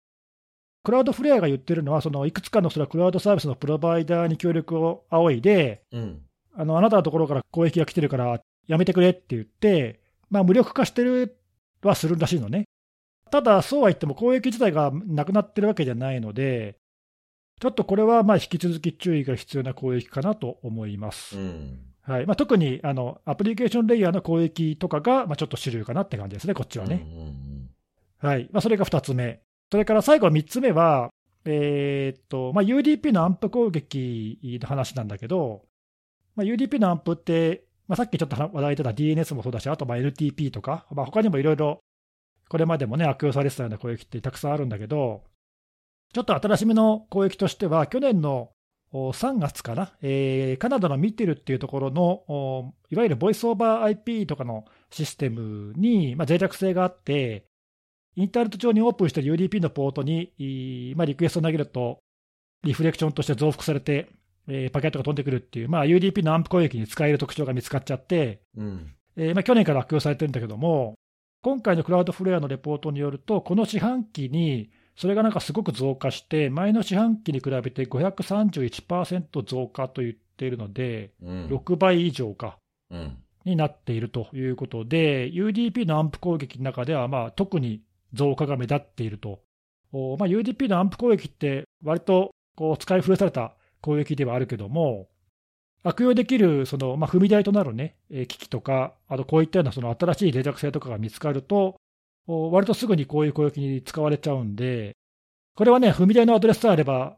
[0.83, 6.21] クラウドフレアが言ってるのは、そのいくつかのそれはクラウドサービスのプロバイダーに協力を仰いで、うん。
[6.53, 11.37] あのあなたのところから攻撃が来てるからやめてくれって言って、まあ、無力化してる
[11.81, 12.65] はするらしいのね。
[13.31, 16.77] ただ、そうは言っても攻撃自体がなくなってるわけじゃないので、
[17.59, 21.37] ちょっとこれはまあ引き続き注意が必要な攻撃かなと思います。
[21.37, 21.79] うん。
[22.01, 27.05] はいまあ、特にあのアプリケーションレイヤーの攻撃とかが、まあ、ちょっと主流かなって感じですね、こっちはね。
[28.17, 29.41] はいまあ、それが2つ目。
[29.71, 31.09] それから最後3つ目は、
[31.45, 35.63] えーっとまあ、UDP のアンプ攻撃の話なんだけど、
[36.35, 41.79] まあ、UDP のアンプって、まあ、さっきちょっと話題出た DNS もそうだし、あとまあ NTP とか、まあ、他にもいろいろ、
[42.51, 45.23] これまでもね、悪用されてたような攻撃ってたくさんあるんだけど、
[46.13, 48.51] ちょっと新しめの攻撃としては、去年の
[48.91, 57.45] お3月かな、えーカナダのミテルっていうところの、おいわゆるボイスオーバー IP とかのシステムに、まあ、脆弱性があって、
[58.17, 61.99] インターネット上にオープンしている UDP のポートに、いまあ、リクエストを投げると、
[62.65, 64.09] リフレクションとして増幅されて、
[64.49, 68.93] えーパケットが飛んでくるっていう、まあ、UDP のアンプ攻撃に使える特徴が見つかっちゃって、うん。
[69.15, 70.95] えーまあ、去年から悪用されてるんだけども、
[71.41, 81.47] 今回のクラウドフレアのレポートによると、この四半期にそれがなんかすごく増加して、前の四半期に比べて531%増加と言っているので、うん。
[81.47, 82.57] 6倍以上か。
[82.91, 83.17] うん。
[83.43, 87.81] になっているということで、UDP のアンプ攻撃の中では、まあ、特に
[88.13, 89.41] 増加が目立っていると。
[89.91, 95.09] おまあ、UDP のアンプ攻撃って、割とこう使い古された攻撃ではあるけども、
[95.83, 101.75] 悪用できるその、まあ、踏み台となる、ね、えー機器とか、あとこういったようなその新しい脆弱性とかが見つかると、
[102.27, 104.95] お割とすぐにこういう攻撃に使われちゃうんで、
[105.55, 107.17] これはね、踏み台のアドレスさえあれば、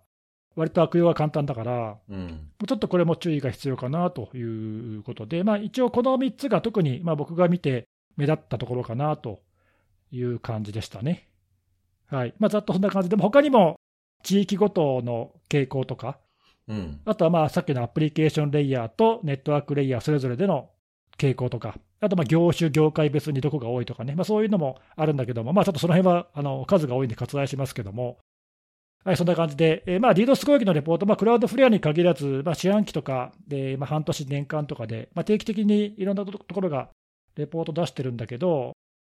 [0.56, 2.52] 割と悪用は簡単だから、うん。
[2.68, 9.42] ちょっとこれも注意が必要かなということで、まあ、一応この3つが特にまあ僕が見て目立ったところかなと
[10.12, 11.28] いう感じでしたね。
[12.08, 12.34] はい。
[12.38, 13.76] まあ、ざっとそんな感じで、でも他にも
[14.24, 16.20] 地域ごとの傾向とか、
[16.68, 17.00] うん。
[17.06, 20.70] あとはまあさっきのアプリケーションレイヤーとネットワークレイヤーそれぞれでの
[21.18, 28.18] 傾向とか、あとまあ業種、業界別にどこが多いとかね、まあ、そういうのもあるんだけども、まあ、ちょっとその辺はあの数が多いんで割愛しますけども、
[29.06, 36.90] はい、そんな感じで、えーまあ、DDoS 攻撃のレポート、まあ、クラウドフレアに限らず、まあ、四半期とかで、まあ、半年、年間とかで、まあ、定期的にいろんなところが
[37.36, 38.74] レポート出してるんだけど、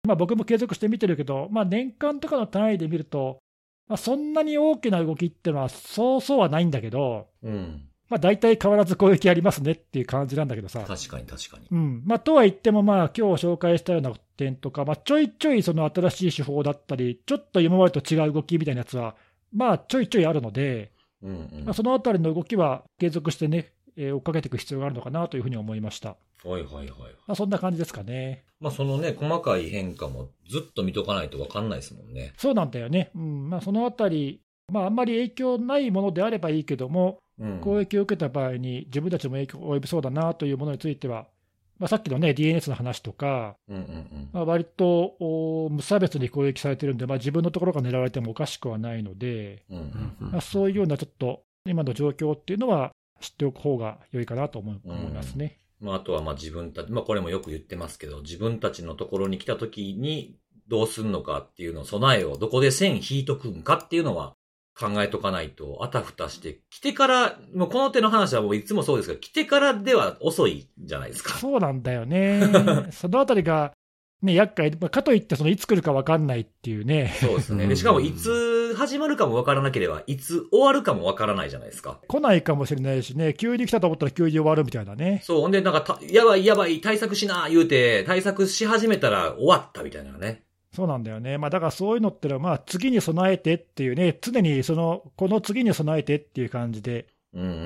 [0.08, 3.38] まあ、僕も継続して見てるけど、まあ、年間とかの単位で見ると、
[3.88, 7.88] まあ、そんなに大きな動きっていうのは、そうそうはないんだけど、うん。
[8.10, 10.84] まあ、大体変わらず攻撃ありますねっていう感じなんだけどさ。
[10.88, 11.68] 確かに確かに。
[11.72, 19.16] うんまあ、とは言っても、まあ今日紹介したような点とか、まあ、ちょいちょいその新しい手法だったり、ちょっと今までと違う動きみたいなやつは、
[19.54, 20.92] まあちょいちょいあるので、
[21.24, 21.64] うんうん。
[21.66, 26.18] まあ、そのあたりの動きは継続してね、えー追っかけていく必要があるのかなというふうに思いました。
[26.44, 26.88] はいはいはい。
[27.28, 28.44] まあ、そんな感じですかね。
[28.60, 32.34] まあそのね、細かい変化もずっと見とかないとわかんないですもんね。
[32.38, 33.12] そうなんだよね。
[33.16, 37.60] うんまあ、そのあたり、まあ、あんまり影響ないものであればいいけども、うん。
[37.60, 41.28] 攻撃を受けた場合に自分たちも影響を及びそうだなというものについては、
[41.78, 44.30] まあ、さっきのね、DNS の話とか、うんうんうん。
[44.32, 54.80] まあ、割とお無差別に攻撃されてるんで、まあ、自分のところが狙われてもおかしくはないので、うんううんんうんまあ、そういうようなちょっと今の状況っていうのは知っておく方が良いかなと思い
[55.14, 55.60] ますね。
[55.80, 64.36] まああとはまあ自分たち、まあこれもよく言ってますけど、自分たちのところに来た時にどうすんのかっていうのを備えをどこで線引いとくんかっていうのは
[64.78, 71.36] 考えとかないと、あたふたして、来てから、もうこの手の話はもういつもそうですが、来てからでは遅いじゃないですか。
[71.36, 72.42] そうなんだよね。
[72.92, 73.72] そのあたりが、
[74.26, 77.68] ね、厄介、まあかといって、そのいつ来るか分かんないっていうね、そうですね。
[77.68, 82.00] で、しかもいつ始まるかもわからなければ、いつ終わるかもわからないじゃないですか。
[82.08, 85.22] 来ないかもしれないしね、急に来たと思ったら急に終わるみたいなね。
[85.24, 85.42] そう。
[85.42, 90.44] ほんで、なんかた、やばいやばい、対策しな、言うて、対策し始めたら終わったみたいなね。
[90.76, 91.38] そうなんだよね。
[91.38, 97.62] まあだからそういうのってのは、まあ次に備えてっていうね、常にその、この次に備えてっていう感じで、うんうんうんうう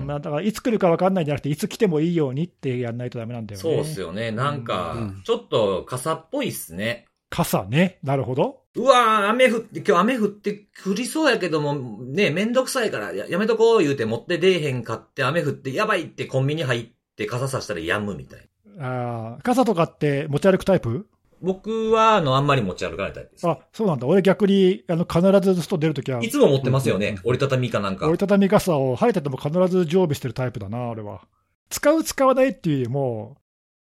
[0.00, 0.06] んん。
[0.06, 3.62] まあだからいつ来るか分かんないんじゃなくて、いつ来てもいいようにってやんないとダメなんだよね。
[3.62, 4.30] そうっすよね。
[4.30, 7.06] なんかうん、ちょっと傘っぽいっすね。
[7.30, 7.98] 傘ね。
[8.02, 8.62] なるほど。
[8.76, 18.86] うわー、雨降って、今日雨降って降りそうやけども、ね、めんどくさいからややめとこう言うて持って出えへんかって雨降ってやばいってコンビニ入って傘さしたら止むみたいな。
[18.86, 21.06] ああ、傘とかって持ち歩くタイプ？
[21.40, 23.48] 僕は、あの、あんまり持ち歩かないタイプです。
[23.48, 24.06] あ、そうなんだ。
[24.06, 25.20] 俺逆に、あの、必
[25.54, 27.30] ず外出るときは、いつも持ってますよねうん。
[27.30, 28.18] 折りたたみかなんか折り。
[28.18, 31.22] たたみ傘を晴れてても必ず常備してるタイプだな、俺は。
[31.70, 33.36] 使う、使わないっていうよりも、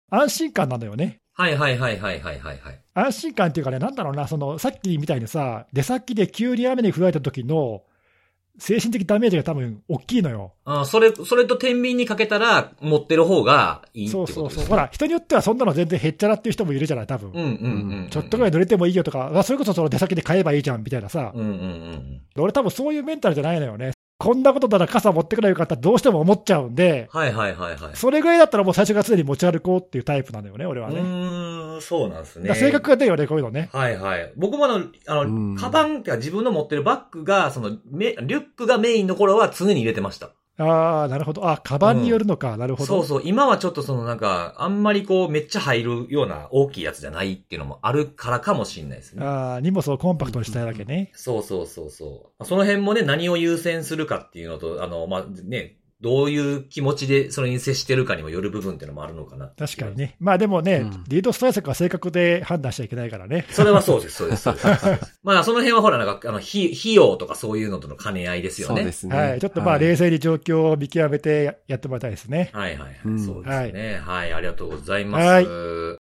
[0.10, 1.20] 安心感なんだよね。
[1.34, 2.80] はいはいはいはいはいはいはい。
[2.94, 7.84] 安心感っていうかね、なんだろうな、その、さっきみたいにさ、出先で急に雨に降られた時の、
[8.60, 10.54] 精神的ダメージが多分大きいのよ。
[10.66, 14.70] あそれ、それと天秤にかけたら持ってる方がいいってそことですねうそうそう。
[14.70, 17.32] ほら、人によってはそんなの全然へっちゃらっていう人もいるじゃない、多分。
[17.32, 17.50] うんうんうん
[18.04, 18.08] うん。
[18.12, 22.22] ちょっとぐらい濡れてもいいよとか、あそれこそその出先で買えばいいじゃんみたいなさ、うんうんうん。
[22.38, 23.93] 俺多分そういうメンタルじゃないのよね。
[24.20, 27.96] こんなことなら傘持ってくればよかったらどうしても思っちゃうんで、はいはいはいはい。
[27.96, 31.00] それぐらいだったらもう最初から常に持ち歩こうっていうタイプなのよね、俺はうね。
[31.02, 32.54] ーん、そうなんですね。
[32.56, 33.70] 性格が出るよね、こういうのね。
[33.74, 34.32] はいはい。
[34.38, 40.30] 僕もあの、あうんの、カバンってか自分の持ってるバッグが、その、めリュックがメインの頃は常に入れてました。
[40.58, 41.50] ああ、なるほど。
[41.50, 42.88] あ、カバンによるのか、なるほど。
[42.88, 43.22] そうそう。
[43.26, 49.26] 今はちょっとそのなんか、あんまりこう、めっちゃ入るような大きいやつじゃないっていうのもあるからかもしれないですね。
[49.26, 51.12] ああ、荷物をコンパクトにしたいわけね。
[51.16, 52.46] そうそうそうそう。
[52.46, 59.48] その辺もね、何を優先するかっていうのと、あの、まあ、ね、どういう気持ちでそれに接してるかにもよる部分っていうのもあるのかな。
[59.58, 59.96] 確かに。
[59.96, 60.18] ね。
[60.20, 63.46] まあでもね、うんリードストライクは正確で判断しちゃいけないからね。
[63.50, 65.20] それはそうです、そうです、そうです。
[65.24, 68.76] まあ、その辺はほら、なんか、あの、費費用とかそういうのとの兼ね合いですよね。
[68.76, 69.18] そうですね。
[69.18, 69.40] はい。
[69.40, 72.50] ちょっとまあ冷静に状況を見極めてややってもらいたいですね。
[72.54, 73.00] はいはいはい。
[73.06, 74.02] うんそうですね。
[74.04, 75.26] はい、ありがとうございます。
[75.26, 76.04] はい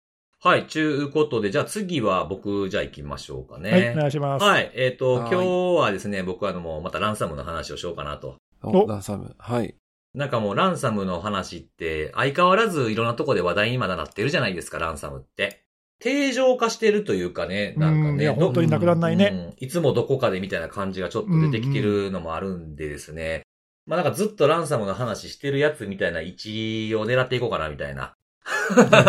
[0.42, 3.70] はい、ちゅうことで、じゃあ次は僕、じゃあ行きましょうかね。
[3.70, 4.42] はい、お願いします。
[4.42, 4.72] はい。
[4.74, 5.46] えっ、と、はい今日
[5.79, 8.37] はですね、僕はあの、もうまたランサムの話をしようかなと。
[8.62, 9.35] お、ランサム。
[9.38, 9.74] はい。
[10.14, 15.64] なんかもうランサムの話って、相変わらずいろんなとこで話題にまだなってるじゃないですか、ランサムって。
[16.01, 19.31] 定常化してるというかね、なんかね、ど本当になくならないね。
[19.33, 23.42] うんいつもどこかでみたいな感じがちょっと出てきてるのもあるんでですね。
[23.87, 28.16] まあなんかずっとランサムの話してるやつみたいな位置を狙っていこうかなみたいな。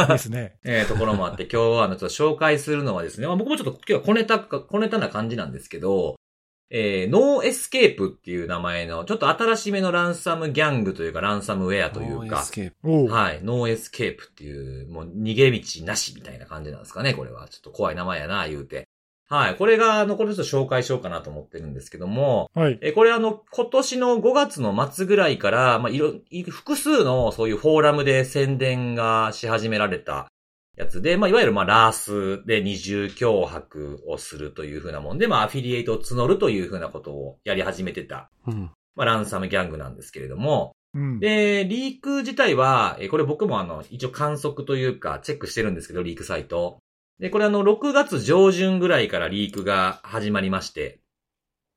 [0.09, 0.57] ですね。
[0.65, 6.15] えー、ところもあって、今日はあの、ちょっと紹介するのはですね、まあ、僕もちょっと今日は小ネタか、小ネタな感じなんですけど、
[6.73, 12.75] えー、 NoEscape っていう名前の、ちょっと新しめのランサムギャングというか、ランサムウェアというか NoEscape。
[12.83, 17.49] おうはい、 NoEscape っていう、もう逃げ道なしみたいな感じなんですかね、これは。
[17.49, 18.87] ちょっと怖い名前やな、言うて。
[19.27, 22.77] はい、これが、あの、これちょっと紹介しようかなと思ってるんですけども、はい。
[22.81, 30.31] え、これあの、今年の5月の末ぐらいから、まあ、いろ、い複数のそういうフォーラムで宣伝がし始められた
[30.77, 38.71] やつで、まあ、いわゆるまあ、 RaaS で二重脅迫をするというふうなもんで、まあ、アフィリエイトを募るというふうなことをやり始めてた、うん。
[38.95, 41.19] まあ、ランサムギャングなんですけれども、うん。
[41.19, 46.79] で、リーク自体は、えこれ僕もあの、一応観測というか、チェックしてるんですけど、リークサイト。
[47.19, 50.99] で、これあの、6月上旬ぐらいからリークが始まりまして、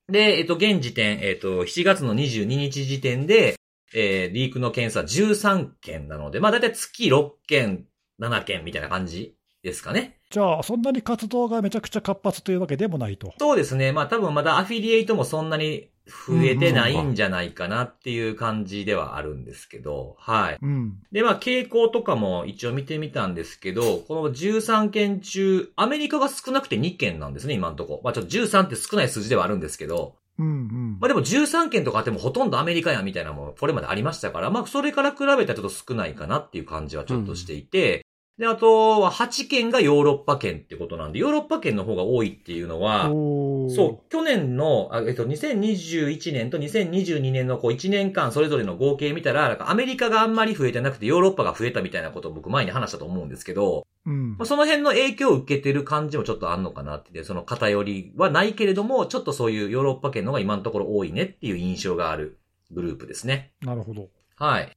[0.08, 3.56] で、えっと、現時点、えっと、7月の22日時点で、
[3.94, 7.86] えーリークの検査13件なので、まあ、だいたい月6件、
[8.20, 10.18] 7件みたいな感じですかね。
[10.30, 13.34] じゃあ、そんなに活動がめちゃくちゃ活発というわけでもないと。
[13.38, 13.92] そうですね。
[13.92, 20.58] まあ多分まだアフィリエイトもそんなに増えてないんじゃないかなっていう感じではあるんですけど、はい。
[20.60, 20.98] うん。
[21.12, 28.00] で、まあ、傾向とかも一応見てみたんですけど、この13件中、アメリカが少なくて2件なんですね、今のところ。
[28.04, 38.03] まあ、ちょっと13って少ない数字ではあるんですけど、うんうんまあでも13件とかあってもほとんどアメリカやみたいなのもこれまでありましたから、まあそれから比べたらちょっと少ないかなっていう感じはちょっとしていて、
[38.38, 62.40] で、あとは8件がヨーロッパ圏ってことなんで、ヨーロッパ圏の方が多いっていうのは、そう、去年の、あえっと、2021年と2022年のこう1年間それぞれの合計見たら、なんかアメリカがあんまり増えてなくてヨーロッパが増えたみたいなことを僕前に話したと思うんですけど、うんまあ、その辺の影響を受けてる感じもちょっとあんのかなってて、その偏りはないけれども、ちょっとそういうヨーロッパ圏の方が今のところ多いねっていう印象がある
[62.72, 63.52] グループですね。
[63.62, 64.08] なるほど。
[64.36, 64.76] はい。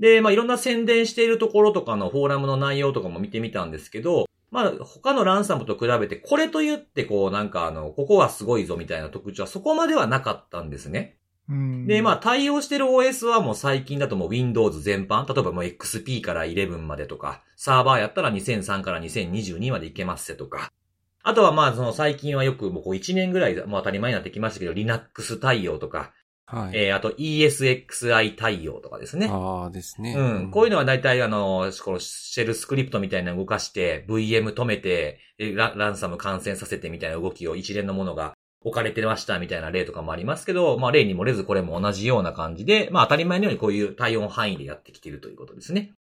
[0.00, 11.18] で、まあ、いろんな宣伝しているところとかのフォーラムの内容とかも見てみたんですけど、まあ、他のランサムと比べて、これと言って、こう、なんかあの、ここはすごいぞみたいな特徴はそこまではなかったんですね。
[11.48, 20.72] うんで、まあ、対応してる OS はもう最近だともう Windows 全般、例えばもう XP から11までとか、サーバーやったら2003から2022までいけますせとか。
[21.22, 26.12] あとはまあ、その最近はよくもうこう1年ぐらいもう当たり前になってきましたけど、Linux 対応とか、
[26.50, 26.70] はい。
[26.74, 29.28] えー、あと ESXi 対応とかですね。
[29.30, 30.14] ああですね。
[30.16, 30.50] うん。
[30.50, 45.92] こういうのは大体あの、このシェルスクリプトみたいなのを動かして、VM 止めて、えラランサム感染させてみたいな動きを一連のものが置かれてましたみたいな例とかもありますけど、まあ例に漏れずこれも同じような感じで、まあ当たり前のようにこういう対応範囲でやってきているということですね。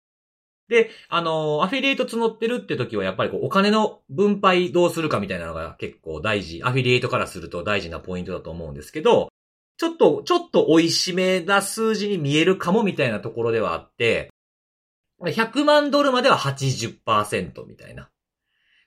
[0.69, 9.29] で、あの、アフィリエイト募ってるって時はやっぱりこうお金の分配どうするかみたいなのが結構大事、アフィリエイトからすると大事なポイントだと思うんですけど、
[9.79, 14.31] ちょっと、ちょっと美味しめな数字に見えるかもみたいなところではあって、
[15.21, 18.11] 100万ドルまでは80%みたいな。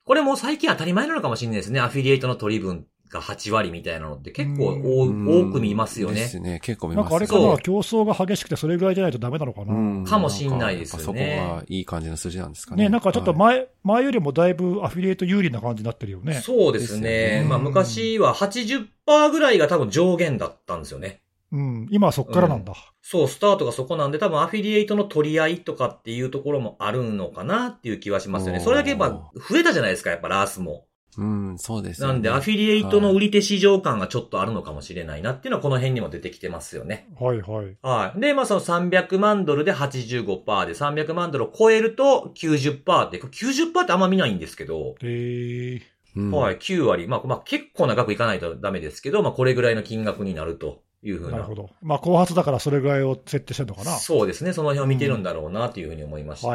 [0.04, 1.80] これも最近当たり前なのかもしれないですね。
[1.80, 6.16] アフィリエイトの取り分が8割みたいなのって結構多く見ますよね。
[6.16, 6.60] ですね。
[6.64, 9.74] 結構見なんますそうかあれかな、競争が激しくてそれぐらいじゃないとダメなのかな。
[9.74, 12.84] うんかもしんないですよねそこがいい感じの数字なんですかね。
[12.84, 16.36] ね、なんかちょっとはい前、前よりもだいぶアフィリエイト有利な感じになってるよね。
[16.36, 17.46] そうですですね。
[17.48, 18.88] まあ昔は80%
[19.32, 21.22] ぐらいが多分上限だったんですよね。
[21.52, 22.74] うん、今はそっからなんだ。
[23.02, 28.62] そう、スタートがそこなんで多分アフィリエイトの取り合いとかっていうところもあるのかなっていう気はしますよね。
[28.62, 30.86] それだけやっぱ増えたじゃないですか、やっぱラースも。
[31.18, 32.14] うん、そうですよね。
[32.14, 37.10] なんでアフィリエイトの売り手市場感がちょっとあるのかもしれないなっていうのはこの辺にも出てきてますよね。
[37.20, 37.78] はいはい。
[37.82, 38.20] はい。
[38.20, 45.82] で、まあその300万ドルで85%で300万ドルを超えると90%って、90%ってあんま見ないんですけど、えー、
[46.16, 47.08] うんはい、9割。
[47.08, 51.34] まあ、まあ結構な額いかないとダメですけど、まあこれぐらいの金額になるというふうな。
[51.34, 51.70] なるほど。
[51.82, 53.92] まあ、後発だからそれぐらいを設定してるのかな。
[53.98, 54.54] そうですね。
[54.54, 56.48] その辺を見てるんだろうなというふうに思いまして。
[56.48, 56.54] うん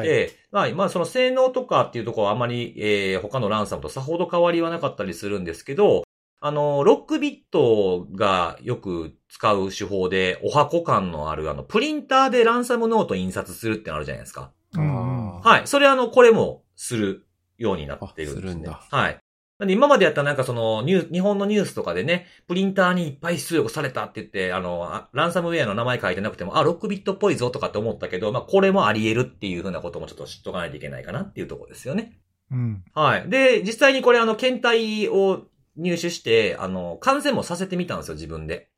[0.52, 0.60] は。
[0.60, 6.04] はいいまあ、その性能とかっていうところはあまり、えー、他のランサムとさほど変わりはなかったりするんですけど、
[6.40, 14.52] あの、ロックビットがよく使う手法で、お箱感のある、あの、プリンターでランサムノート印刷するってのあるじゃないですか。
[14.74, 15.66] うんはい。
[15.66, 17.26] それあの、これもする
[17.58, 18.48] ようになってるんですね。
[18.48, 19.18] あするんだはい。
[19.58, 32.18] なんで今までやったらなんかそのニュー、日本のニュースとかでね、プリンターにいっぱい出力されたって言って、あの、あランサムウェアの名前書いてなくても、あ、ロックビットっぽいぞとかって思ったけど、まあこれもあり得るっていうふうなこともちょっと知っとかないといけないかなっていうところですよね。
[32.50, 32.84] うん。
[32.92, 33.30] はい。
[33.30, 38.68] で、実際にこれあの、検体を入手して、あの、感染もさせてみたんですよ、自分で。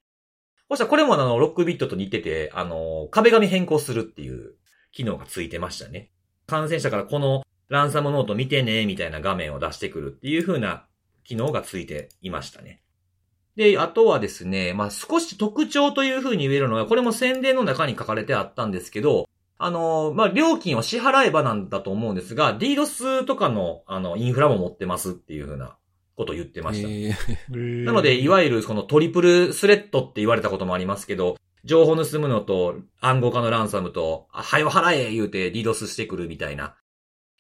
[0.69, 4.55] そしたらこれもあの、ロックビットと似てて、あの、壁紙変更するっていう
[4.93, 6.13] 機能がついてましたね。
[6.47, 10.87] 感染者からこのランサムノート見てね、みたいな画面を出してくるっていう風な
[11.25, 12.81] 機能がついていましたね。
[13.57, 19.29] で、あとはですね、まあ、少し特徴という風に言えるのは、これも宣伝の中に書かれてあったんですけど、
[19.59, 25.77] あの、まあ、料金を支払えばなんだと思うんですが、DDoS とかの、あの、インフラも持ってますっていう風な
[26.17, 26.89] ことを言ってました。
[27.59, 36.77] なので、いわゆるこのトリプルスレッドって言われたこともありますけど、情報盗むのと暗号化のランサムと、あ、はよ払え言うて DDoS してくるみたいな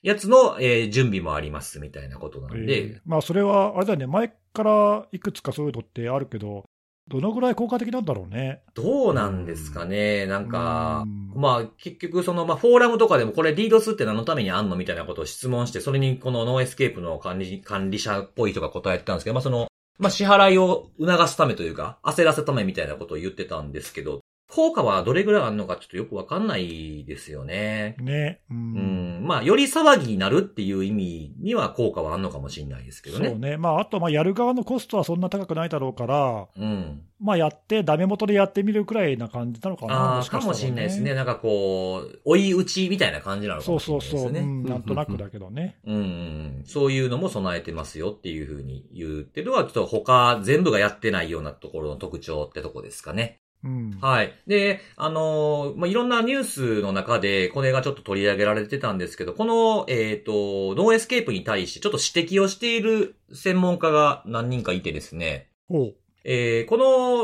[0.02, 6.64] やつの、えー準備もありますみたいなことなんで、えーまあ、それは、あれだよね、前からいくつかそういうのってあるけど、
[7.08, 8.62] どのぐらい効果的なんだろうね。
[8.74, 10.26] どうなんですかね。
[10.26, 11.32] なんかう、ん。
[11.40, 27.96] まあ結局その、まあフォーラムとかでもこれ DDoS って何のためにあんのみたいなことを質問して、それにこの NoEscape の管理、管理者っぽい人が答えてたんですけど、まあその、まあ支払いを促すためというか、焦らせるためみたいなことを言ってたんですけど、効果はどれぐらいあるのかちょっとよくわかんないですよね。
[28.00, 28.40] ね。
[28.50, 28.54] う。
[28.54, 29.26] うんん。
[29.26, 33.28] まあ、より騒ぎになるっていう意味には効果はあるのかもしれないですけどね。
[33.28, 33.58] そうね。
[33.58, 37.02] まあ、あと、まあ、やる側のコストはそんな高くないだろうから、うん。
[37.20, 39.94] まあ、やって、ダメ元でやってみるくらいな感じなのかな。
[39.94, 41.12] ああ、かもしれないですね。。
[41.12, 44.20] なんかこう、追い打ちみたいな感じなのかそもうそうそう。
[44.20, 44.50] しれないですね。
[44.50, 45.78] うん、なんとなくだけどね。
[45.84, 46.62] うんうんうん。
[46.64, 53.40] そういうのも備えてますよっていうふうに言ってるのは、ちょっと他全部がやってないようなところの特徴ってとこですかね。
[53.64, 53.98] うん。
[54.00, 54.34] はい。
[54.46, 65.94] で、あのーまあ、いろんなニュースの中で、これがちょっと取り上げられてたんですけど、この、えっ、と、 NoEscape に対してちょっと指摘をしている専門家が何人かいてですね、ほう。
[66.24, 66.76] えーこ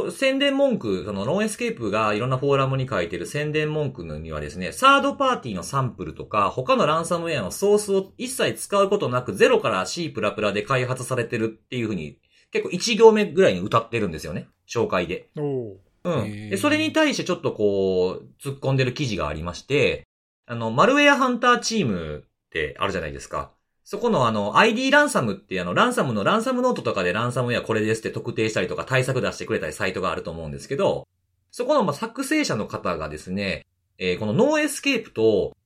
[0.04, 10.14] の宣伝文句、その NoEscape がいろんなフォーラムに書いてる宣伝文句にはですね、サードパーティーのサンプルとか、他のランサムウェアのソースを一切使うことなく、ゼロから C++
[10.54, 12.18] で開発されてるっていうふうに、
[12.50, 14.48] 結構1行目ぐらいに歌ってるんですよね。
[14.66, 15.28] 紹介で。
[15.36, 16.50] おううん。
[16.50, 20.06] で、それに対してちょっとこう、突っ込んでる記事がありまして、
[20.46, 23.50] あの、 MalwareHunterTeam ってあるじゃないですか。
[23.84, 31.06] そこのあの、ID ランサムってあの、ランサムのランサムノートとかでランサムウェアこれですって特定したりとか対策出してくれたりサイトがあると思うんですけど、
[31.50, 33.66] そこのまあ作成者の方がですね、
[33.98, 35.56] えーこの NoEscape と、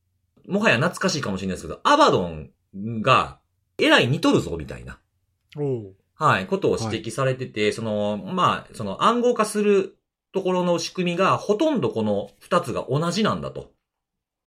[0.46, 2.51] もはや懐かしいかもしれないですけど、アバドン
[3.03, 3.38] が、
[3.79, 4.99] えらい似とるぞ、みたいな。
[6.14, 9.97] はい、ことを指摘されてて、その、まあ、その暗号化する
[10.33, 13.72] ところの仕組みがほとんどこの二つが同じなんだと。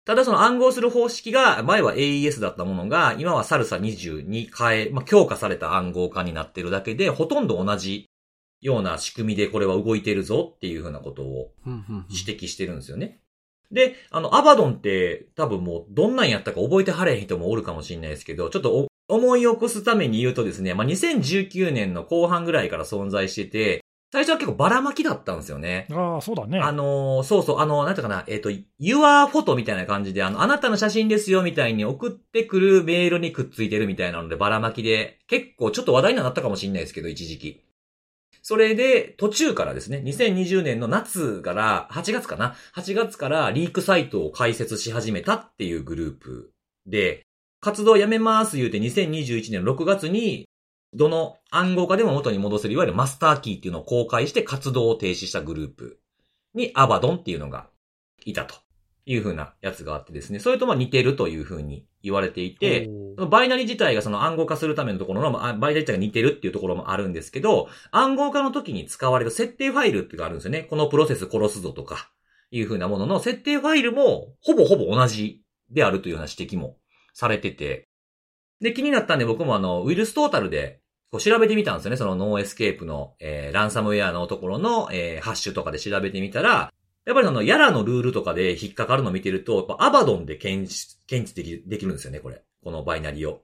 [0.05, 8.09] ただその暗号する方式が、前は AES だったものが、今はサルサ20に変え、まあ、強化された暗号化になってるだけで、ほとんど同じ
[8.61, 11.51] ような仕組みでこれは動いてるぞっていうふうなことを
[12.09, 13.19] 指摘してるんですよね。
[13.69, 25.85] で、あの、アバドンって多分もうどんなんやったか覚えてはれへん人もおるかもしれないですけど、ちょっと思い起こすために言うとですね、まあ、2019年の後半ぐらいから存在してて、最初は結構ばらまきだったんですよね。
[25.91, 26.59] ああ、そうだね。
[26.59, 28.49] あのー、そうそう、あのー、なんていうかな、えっ、ー、と、
[28.79, 37.61] your photo みたいな感じで、あの、あなたの写真ですよみたいに送ってくるメールにくっついてるみたいなのでばらまきで、結構ちょっと話題になったかもしれないですけど、一時期。
[38.41, 46.51] それで、途中からですね、2020年の夏から、8月かな ?8 月からリークサイトを開設し始めたっていうグループ
[46.85, 47.23] で、
[47.59, 50.47] 活動やめます言うて2021年6月に、
[50.93, 55.99] どの暗号化でも元に戻せる、いわゆるマスターキーっていうのを公開して活動を停止したグループ
[56.53, 57.69] にアバドンっていうのが
[58.25, 58.55] いたと
[59.05, 62.89] いうふうなやつがあってですね、それとま似てるというふうに言われていて、
[63.29, 70.63] バイナリ自体がその暗号化するためのところの、バイナリ自体が似てるっていうところもあるんですけど、暗号化の時に使われる設定ファイルっていうのがあるんですよね。
[70.63, 72.11] このプロセス殺すぞとか、
[72.51, 76.77] いうふうなものの設定ファイルもほぼほぼ同じであるというような指摘も
[77.13, 77.86] されてて、
[78.61, 80.81] で、気になったんで僕もあの、 VirusTotal で
[81.11, 81.97] こう調べてみたんですよね。
[81.97, 86.73] その NoEscape の、えー、ランサムウェアのところの、えー、ハッシュとかで調べてみたら、
[87.05, 92.43] やっぱりその、 YARA のルールとかで引っかかるのを見てると、やっぱ Avaddon で検知、検知できできるんですよね、これ。
[92.61, 93.41] このバイナリを。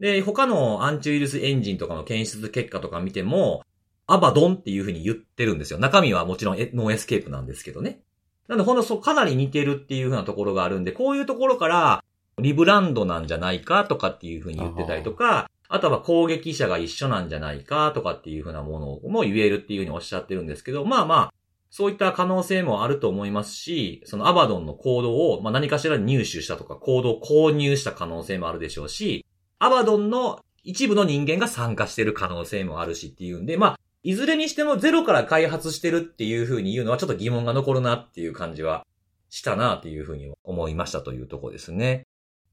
[0.00, 3.64] で、他のアンチウイルスエンジンとかの検出結果とか見ても、
[4.06, 5.78] Avaddon っていう風に言ってるんですよ。
[5.78, 8.00] 中身はもちろん NoEscape なんですけどね。
[8.48, 12.04] なんで、ほんとそう、かなり似てるっていう風なところがあるんで、こういうところから、
[12.40, 21.34] リブランドなんじゃないかとかっていう風に言ってたりとか、あとは攻撃者が一緒なんじゃないかとかっていうふうなものも言えるっていうふうにおっしゃってるんですけど、まあまあ、
[21.70, 29.26] そういった可能性もあると思いますし、その Avaddon のコードを、まあ、何かしら入手したとか、コードを購入した可能性もあるでしょうし、
[29.58, 38.86] Avaddon の一部の人間が参加してる可能性もあるしっていうんで、まあ、いずれにしてもゼロから開発してるっていうふうに言うのはちょっと疑問が残るなっていう感じは
[39.30, 42.06] したなっていうふうに思いましたというところですね。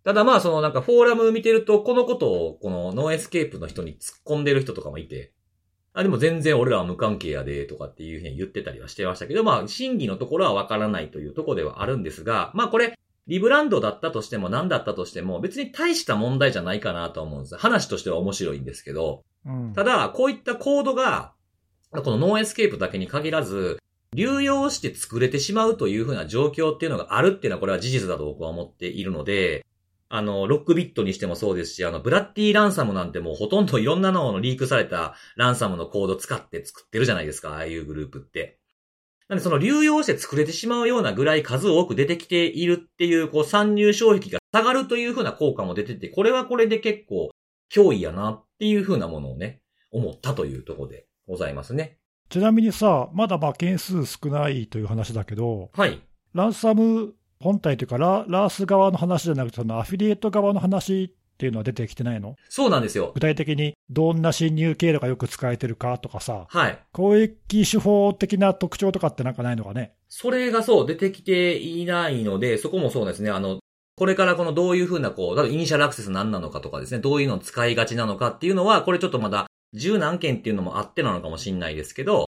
[0.05, 5.33] ただまあ、そのなんかフォーラム見てると、このことを、この NoEscape の人に突っ込んでる人とかもいて、
[5.93, 12.93] あ、でも全然俺らは無関係やで、とかっていうふうに言ってたりはしてましたけど、まあ、真偽のところはわからないというところではあるんですが、まあこれ、
[13.25, 17.57] リブランドだったとしても何だったとしても、別に大した問題じゃないかなと思うんです。
[17.57, 21.33] 話としては面白いんですけど、うん、ただ、こういったコードが、
[21.89, 23.79] この NoEscape だけに限らず、
[24.13, 29.65] 流用して作れてしまうというふうな状況っていうのがあるっていうのはこれは事実だと僕は思っているので、
[30.09, 38.59] あの、 LockBit にしてもそうですし、あの、 Bl00dy ランサムなんてもうほとんどいろんなののリークされたランサムのコード使って作ってるじゃないですか、ああいうグループって。
[39.27, 47.31] なんでその流用して作れてしまうようなぐらい数多く出てきているっていう、こう参入障壁が下がるというふうな効果も出てて、これはこれで結構
[47.73, 51.97] 脅威やなっていうふうなものをね、思ったというところでございますね。
[52.29, 56.01] ちなみにさ、まだまあ件数少ないという話だけど、はい。
[56.33, 62.38] ランサム本体というかラ、ラース側の話じゃなくて、そのアフィリエイト側の話っていうのは出てきてないの？
[62.49, 63.11] そうなんですよ。
[63.13, 66.79] 具体的にどんな侵入経路がよく使えてるかとかさ、はい。
[66.93, 69.93] 攻撃手法的な特徴とかってなんかないのかね？
[70.07, 73.31] それがそう、出てきていないので、そこもそうですね。
[73.31, 73.59] あの、
[73.97, 82.24] これからこのどういうふうなこう、だイニシャルアクセス何なのかとかですね、どういうのを使いがちなのかっていうのは、これちょっとまだ十何件っていうのもあってなのかもしれないですけど、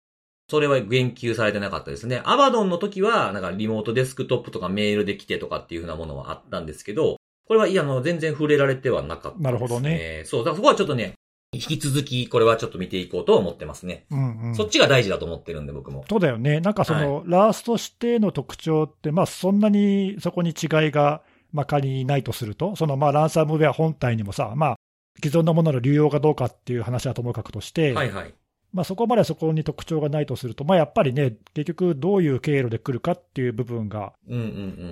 [0.50, 2.22] それは言及されてなかったですね。
[2.24, 7.18] アバドンの時は、なんかリモートデスクトップとかメールで来てとかっていうふうなものはあったんですけど、
[7.48, 9.43] これは、いや、あの、全然触れられてはなかったです、ね。
[9.43, 10.24] なるほどね。
[10.26, 11.14] そう、だからそこはちょっとね、
[11.54, 14.06] 引き続き、これはちょっと見ていこうと思ってますね。
[14.12, 14.56] うんうん。
[14.56, 16.06] そっちが大事だと思ってるんで、僕も。
[16.10, 16.60] そうだよね。
[16.60, 20.54] なんかその、はい、ラースとしての特徴って、まあ、そんなにそこに違
[20.88, 21.22] いが、
[21.54, 24.76] まあ、仮にないとすると、その、まあ、ランサムウェア本体にもさ、まあ、
[25.24, 28.34] 既存のものの流用かどうかっていう話はともかくとして、はいはい。
[28.76, 34.11] まあ、そこまでそこに特徴がないとすると、まあ、やっぱりね、結局どういう経路で来るかっていう部分が、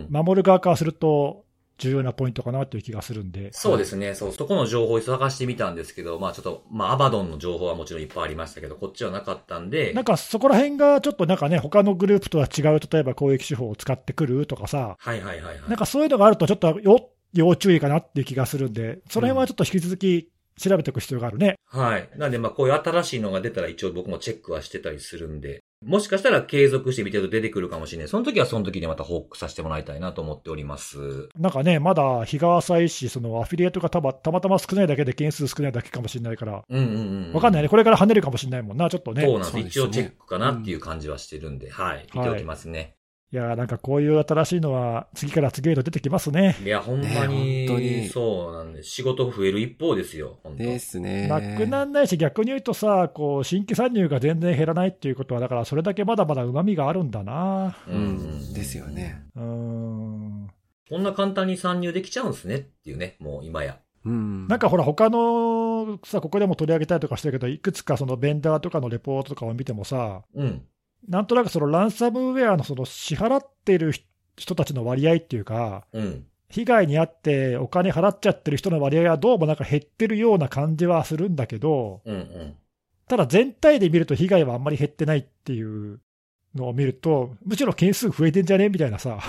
[0.09, 1.43] 守る側からすると、
[1.79, 3.51] 重要なポイントかなという気がするんで。
[3.51, 4.13] そうですね。
[4.13, 9.91] そう、そこの情報を探してみたんですけど、まあちょっと、まあアバドンの情報はもちろんいっぱいありましたけど、こっちはなかったんで。
[9.91, 14.95] なんかそこら辺がちょっとなんかね、他のグループとは違う、例えば攻撃手法を使ってくるとかさ。
[14.99, 15.61] はいはいはい、はい。
[15.67, 20.29] なんかそういうのがあるとちょっとよ、要注意かなっていう気がするんで、その辺はちょっと引き続き
[20.59, 21.55] 調べていく必要があるね。
[21.65, 22.09] はい。
[22.17, 28.07] なんで、まあ、こういう新しいのが出たら一応僕もチェックはしてたりするんで、もしかしたら継続して見てると出てくるかもしれない。
[28.07, 31.29] その時はその時でまた報告させてもらいたいなと思っております。
[31.37, 36.85] なんかね、まだ日が浅いし、そのアフィリエイトがたまたまたま少ないだけで件数少ないだけかもしれないから、うんうん
[37.27, 37.33] うん。
[37.33, 39.23] わかんないね、これから跳ねるかもしれないもんな、ちょっとね。
[39.23, 39.53] そうなんです。
[39.53, 42.07] ですね一応チェックかなっていう感じはしてるんで、はい。
[42.13, 42.95] 見ておきますね。
[42.95, 43.02] い
[43.35, 46.55] やーなんかこういう新しいのは、次から次へと出てきますね。
[46.63, 48.89] いや、ほんまねに、本当にそうなんです。
[48.89, 50.39] 仕事増える一方ですよ。
[50.43, 51.27] 本当ですね。
[51.27, 57.75] なくなんないし、逆に言うとさ、こう新規参入が全然減らないっていうことは、だからそれだけまだまだうまみがあるんだな。
[57.87, 58.53] ううんん。
[58.53, 59.23] ですよね。
[59.35, 60.47] うーん。
[60.89, 63.79] こんな簡単に参入できちゃうんですねっていうね、もう今や。
[64.05, 64.47] うん。
[64.47, 70.61] なんかほら、他のさ、ここでも取り上げたりとかしてるけど、いくつかそのベンダーとかのレポートとかを見てもさ、うん。
[71.07, 73.93] なんとなくそのランサムウェアのその支払ってる
[74.35, 76.25] 人たちの割合っていうか、うん。
[76.49, 82.55] 被害に遭ってお金払っちゃってる人の割合はどうもなんか減ってるような感じはするんだけど、うんうん。
[83.07, 85.99] ただ全体で見ると被害はあんまり減ってないっていう
[86.55, 89.19] のを見ると、むしろ件数増えてんじゃねみたいなさ、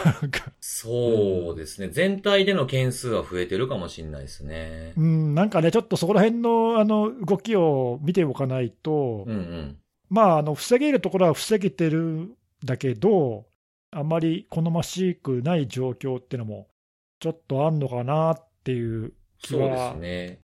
[0.61, 1.89] そうですね。
[1.89, 5.03] 全体での件数は増えてるかもしれないですねう。
[5.03, 9.77] ん、なんかね、ちょっとそこら辺のあの動きを見ておかないと、うんうん。
[10.11, 13.46] まあ、あの防げるところは防げてるんだけど、
[13.90, 16.68] あんまり好ましくない状況っていうのも、
[17.20, 20.40] ちょっとあんのかなっていう気そうではすね。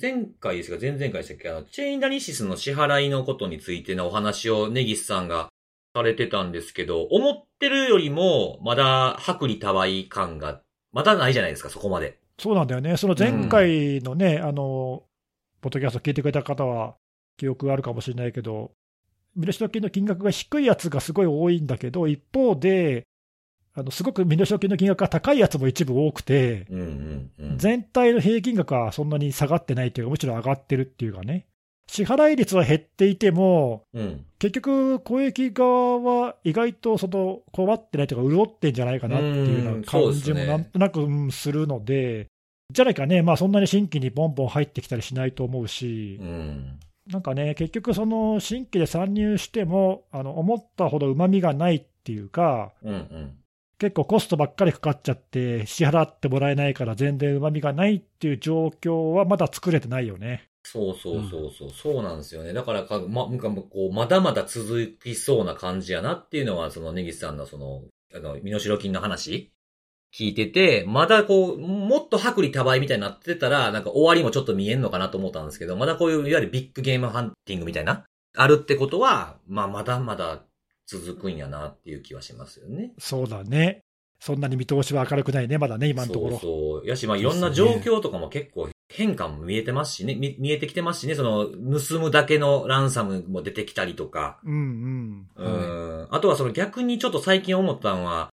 [0.00, 1.48] 前回ですか、前々回でしたっけ？
[1.50, 5.48] あの、チェインダニシスの支払いのことについてのお話をネギスさんが
[5.94, 10.62] されてたんですけど、思ってるよりも、まだ薄利多売感が、
[10.92, 12.18] まだないじゃないですか、そこまで。
[12.38, 15.04] そうなんだよね、その前回のね、あの、
[15.60, 16.96] ポッドキャスト聞いてくれた方は、
[17.36, 18.72] 記憶があるかもしれないけど、
[19.36, 23.06] 身代金の金額が低いやつがすごい多いんだけど、一方で、
[23.76, 27.58] あのすごく身代金の金額が高いやつも一部多くて、うんうんうん。
[27.58, 31.46] 全体の平均額はそんなに下がってないっていうか、むしろ上がってるっていうかね、
[31.86, 34.24] 支払い率は減っていても、うん。
[34.38, 42.26] 結局、公益側は意外とその困ってないというか、潤ってんじゃないかなっていうような感じもなんとなくうんするので、
[42.72, 46.80] じゃないかね、まあ、そんなに新規にボンボン入ってきたりしないと思うしう、ん。
[47.06, 53.38] なんかね、結局、その新規で参入しても、あの思ったほどうまみがないっていうか、うんうん。
[53.78, 60.48] 結構コストばっかりかかっちゃって、支払ってもらえないから、全然うまみがないっていう状況はまだ作れてないよね。
[60.62, 62.54] そうそうそうそう、そうなんですよね。
[62.54, 67.82] だからか、ま、こう、まだまだ続きそうな感じやなっていうのは、その、ネギスさんのその、
[68.14, 69.52] あの、身代金の話
[70.14, 78.04] 聞いてて、まだこう、もっと薄利多売みたいになってたら、なんか終わりもちょっと見えんのかなと思ったんですけど、まだこういう、いわゆるビッグゲームハンティングみたいな、
[78.36, 80.42] あるってことは、まあ、まだまだ
[80.86, 82.92] 続くんやなっていう気はしますよね。
[82.98, 83.80] そうだね。
[84.20, 86.30] そんなに見通しは明るくないね、まだね、今のところ。
[86.32, 86.86] そうそう。
[86.86, 95.44] やし、まあ、いろんな状況とかも結構変化も見えてますしね、見見えてきてますしね、その、盗むだけのランサムも出てきたりとか、うんうん。
[95.44, 95.48] う
[96.04, 96.08] ん。
[96.10, 98.30] あとはその逆にちょっと最近思ったのは、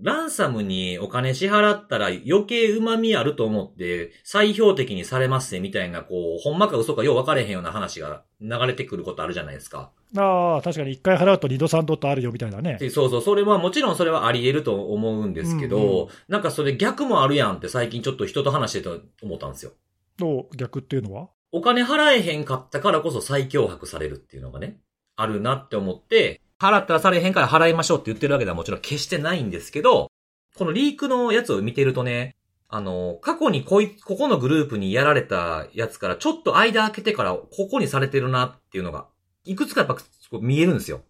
[0.00, 9.92] ランサムにお金支払ったら余計旨味あると思って再標的にされますねみたいな、こう、ほんまか嘘かよう分かれへんような話が流れてくることあるじゃないですか。
[10.16, 12.78] ああ、確かに1回払うと2度3度とあるよみたいなね。
[12.80, 18.88] でそうそう、それはもちろんそれはあり得ると思うんですけど、うんうんなんかそれ逆もあるやんって最近ちょっと人と話してて
[19.22, 19.72] 思ったんですよ。
[20.16, 21.28] と逆っていうのは？
[21.52, 24.80] お金払えへんかったからこそ再脅迫されるっていうのがね、
[25.16, 30.10] あるなって思って、払ったらされへんから払いましょうって言ってるわけではもちろん決してないんですけど、
[30.56, 32.36] このリークのやつを見てるとね、
[32.68, 39.08] あの、過去にこい、ここのグループにやられたやつからちょっと間開けてからここにされてるなっていうのが、
[39.44, 39.98] いくつかやっぱ
[40.40, 41.02] 見えるんですよ。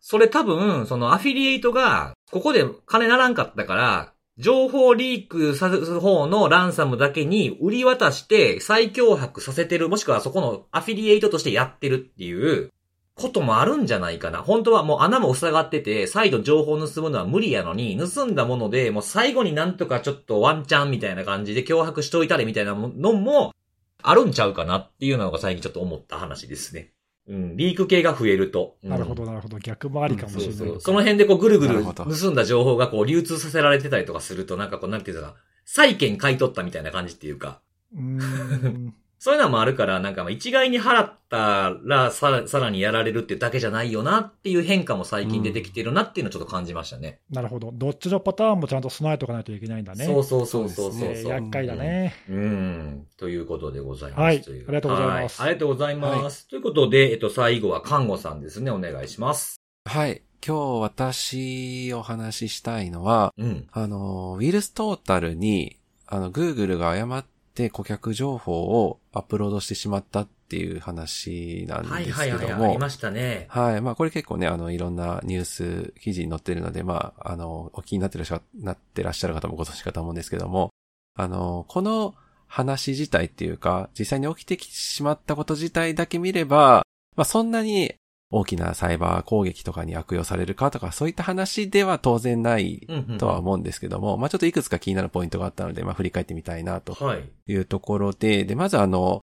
[0.00, 12.70] それ多分、そのアフィリエイトが、ここで金ならんかったから、情報リークさせる方のランサムだけに売り渡して再脅迫させてる、もしくはそこのアフィリエイトとしてやってるっていう
[13.16, 14.42] こともあるんじゃないかな。
[14.42, 23.54] 本当はもう穴も塞がってて、再度情報を盗むのは無理やのに、盗んだもので、もう最後になんとかちょっとワンチャンみたいな感じで脅迫しといたれみたいなのも
[24.02, 26.92] あるんちゃうかなっていうのが最近ちょっと思った話ですね。
[27.28, 28.76] うん、リーク系が増えると。
[28.84, 29.58] うんなるほど、なるほど。
[29.58, 30.54] 逆もありかもしれない。
[30.54, 30.80] そうそう。
[30.80, 37.60] その辺でこうぐるぐる盗んだ情報がこう流通させられてたりとかすると、なんかこうなんていうのかな、債権買い取ったみたいな感じっていうか、
[37.94, 38.94] うーん。
[39.18, 47.20] そういうのもあるから、なんかまあ一概に払ったらさらさらにやられるっていうだけじゃないよなっていう変化も最近出てきてるなっていうのをちょっと感じましたね。
[47.30, 47.70] なるほど。
[47.72, 50.04] どっちのパターンもちゃんと備えておかないといけないんだね。
[50.04, 52.14] そうそうそうそうそうね厄介だね。
[52.28, 53.06] うん。
[53.16, 54.20] ということでございます。
[54.20, 56.48] はいとうありがとうございますはありがとうございます。
[56.48, 58.70] ということで、えっと、最後は看護さんですね。
[58.70, 59.60] お願いします。
[59.86, 60.22] はい。
[60.46, 63.66] 今日私お話ししたいのは、うん。
[63.72, 67.35] あの、ウィルストータルに、あの、Google が誤って
[67.70, 68.52] 顧客情報
[68.84, 73.46] をアップロードしてしまったっっていう話なんはいですはいはい、けどもあり、ましたね。
[73.48, 73.80] はい。
[73.80, 80.70] まあこれ結構ね、あの、いろんなニュース記事に載ってるので、まあ、あの、お気になってらっしゃなってらっしゃる方もご存知かと思うんですけども、
[81.16, 82.14] あの、この
[82.46, 86.84] 話自体っていうか、実際に起きてきてしまったこと自体だけ見れば、
[87.16, 87.96] まあそんなに
[88.30, 97.28] 大きなサイバー攻撃とかに悪用されるかとか、そういった話では当然ないうんうんうんとは思うんですけども、まあちょっといくつか気になるポイントがあったので、まあ振り返ってみたいなとはい。
[97.46, 99.20] いうところで、で、まずあの、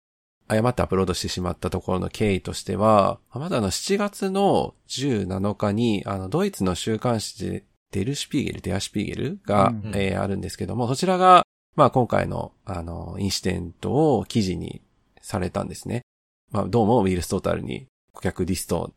[0.49, 11.44] 誤ってアップロードしてしまったところの経緯としては、まずあの7月の17日に、あの、ドイツの週刊誌で、デルシュピーゲル、デアシュピーゲルが、うんうんえーあるんですけども、そちらが、
[11.76, 14.80] まあ今回の、あの、インシデントを記事に
[15.20, 16.03] されたんですね。
[16.51, 17.86] まあどうもウィルストータルに
[18.16, 18.92] 顧客リスト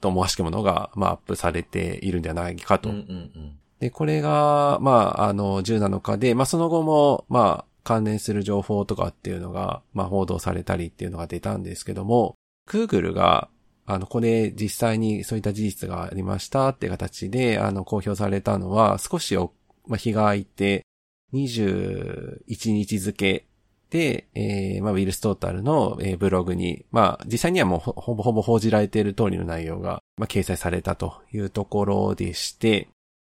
[0.00, 3.04] と思わしきものが、まあアップされているんではないかとうんうんう
[3.38, 3.58] ん。
[3.80, 12.34] で、これが、まあ、あの、17日で、まあ、その後も、まあ、関連する情報とかっていうのが、まあ、報道されたりっていうのが出たんですけども、
[12.68, 13.48] Google が、
[13.86, 19.54] あの、これ実際にそういった事実がありましたって形で、あの、公表されたのは、少しお、
[19.86, 20.84] まあ、日が空いて、
[21.32, 23.46] 21日付
[23.90, 32.88] で、えー、まあ、ウィルストータルの、えーブログに、まあ、実際にはもうほぼほぼ報じられている通りの内容が、まあ、掲載されたというところでして、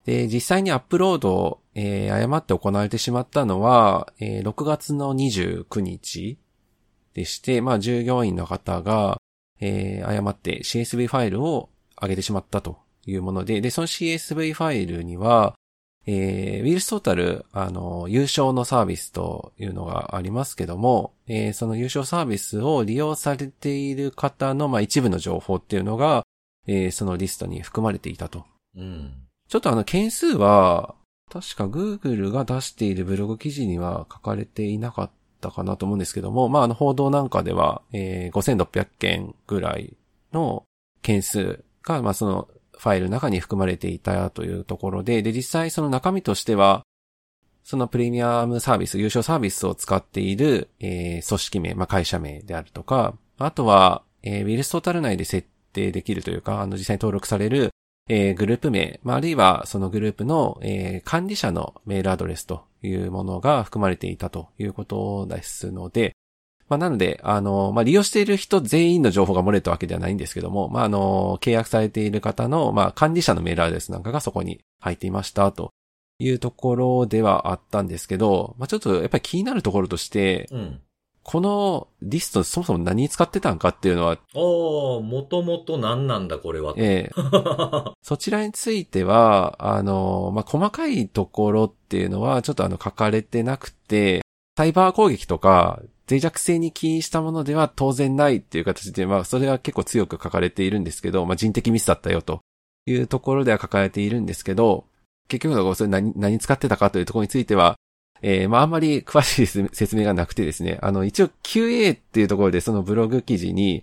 [0.05, 6.39] で、実際にアップロードを、えー誤って行われてしまったのは、えー6月の29日
[7.15, 9.19] でして、まあ、従業員の方が、
[9.61, 15.55] えー誤って CSV ファイルを上げてしまったというもので、で、その CSV ファイルには、
[16.07, 26.25] えーウィルストータル、あの、優勝のサービスというのがありますけども、えーその優勝サービスを利用されている方の、まあ、一部の情報っていうのが、
[26.67, 28.45] えーそのリストに含まれていたと
[28.77, 29.13] うん。
[29.49, 30.95] ちょっとあの件数は、
[31.31, 39.97] 確か Google が出しているブログ記事には書かれていなかったかなと思うんですけども、まああの報道なんかでは、えー5600件ぐらい
[40.33, 40.65] の
[41.01, 42.49] 件数が、まあその
[42.83, 46.83] ファイルの中に含まれていたというところで、で実際その中身としては、
[47.62, 57.70] そのプレミアムサービス、優勝サービスを使っている、えー組織名、まあ会社名であるとか、あとは、えーウィルストータル内で設定できるというか、あの実際に登録される
[58.09, 66.16] えーグループ名、まあ、あるいはそのグループの、えー管理者のメールアドレスというものが含まれていたということですので、
[66.73, 75.75] まあ、なので、あの、まあ、利用している人全員の情報が漏れたわけではないんですけども、まあ、あの、契約されている方の、まあ、管理者のメールアドレスなんかがそこに入っていましたと
[76.18, 80.81] いうところではあったんですけど、まあ、ちょっとやっぱり気になるところとして、うん。
[81.25, 86.73] このリストそもそも何に使ってたんかっていうのは、おー、もともと何なんだこれは。
[86.79, 87.12] ええ
[88.03, 94.22] そちらについては、あの、まあ、細かいところっていうのはちょっとあの書かれてなくて、
[94.57, 95.81] サイバー攻撃とか
[96.11, 102.41] 脆弱性に起因したものでは当然ないっていう形で、まあ、それが結構強く書かれているんですけど、まあ、人的ミスだったよと
[102.87, 104.85] いうところでは書かれているんですけど、
[105.29, 107.77] 結局のところそれ何、何使ってたかというところについては、
[108.21, 113.83] えー、まあ、あんまり詳しい説明がなくてですね、あの、一応 QA っていうところでそのブログ記事に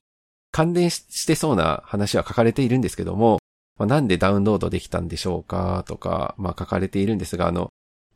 [0.52, 3.40] 関連してそうな話は書かれているんですけども、
[3.78, 7.70] まあ、なんでダウンロードできたんでしょうかとか、まあ、書かれているんですが、あの、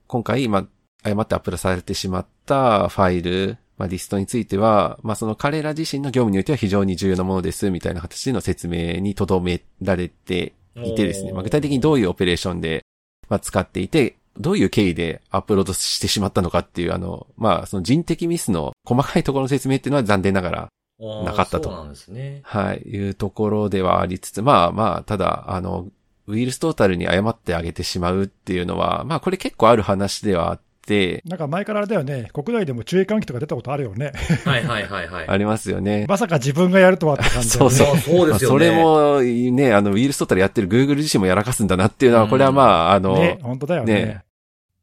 [0.08, 0.68] 今回、まあ、
[1.04, 12.86] 誤ってアップロされてしまったファイル、まあ、リストについては、まあ、その彼ら自身の業務においては非常に重要なものです、みたいな形での説明に留められていてですね、まあ、具体的にどういうオペレーションで、
[13.30, 21.70] まあ、使っていて、どういう経緯でアップロードしてしまったのかっていう、あの、まあ、その人的ミスの細かいところの説明っていうのは残念ながら、なかったと。
[21.70, 22.42] そうなんですね。
[22.44, 25.90] はい、いうところではありつつ、まあまあ、ただ、あの、
[26.28, 34.12] ウィルストータルに誤ってあげてしまうっていうのは、まあこれ結構ある話ではあって、なんか前からあれだよね、国内でも注意喚起とか出たことあるよね。
[34.46, 35.28] はいはいはいはい。
[35.28, 36.06] ありますよね。
[36.08, 37.44] まさか自分がやるとはって感じね。
[37.58, 38.72] そうそうそうですよね。
[38.72, 43.94] まあそれもね、あの、ウィルストータルやってる Google 自身もやらかすんだなっていうのは、うんこれはまあ、あの、ね、本当だよね。
[43.94, 44.24] ね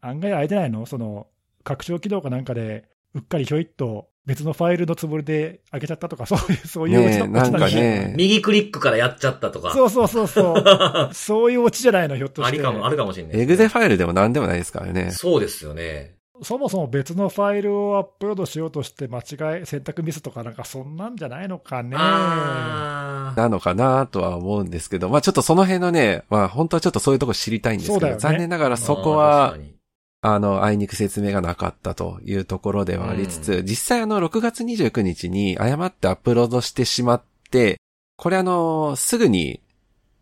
[0.01, 0.87] 案外あれじゃないの？
[0.87, 1.27] その、
[1.65, 2.85] 拡張起動かなんかで、
[3.15, 9.73] うっかりひょいっと別のファイルのつもりで開けちゃったとか、そういう、そういうオチねなんかね右クリックからやっちゃったとか。
[9.73, 11.11] そうそうそうそう。
[11.15, 12.49] そういうオチじゃないの、ひょっとして。
[12.49, 13.41] ありかも、あるかもしれない。
[13.41, 15.11] エグゼファイルでも何でもないですからね。
[15.13, 16.15] そうですよね。
[16.43, 21.97] そもそも別のファイルをアップロードしようとして間違い、選択ミスとかなんかそんなんじゃないのかね。
[21.97, 29.75] なのかなとは思うんですけど、まあちょっとその辺のね、まあ本当はちょっとそういうとこ知りたいんですけど、ね残念ながらそこは確か、に
[30.23, 37.81] あの、あいにく説明がなかったというところではありつつ、実際あの、6月29日に誤ってアップロードしてしまって、
[38.17, 39.61] これあの、すぐに、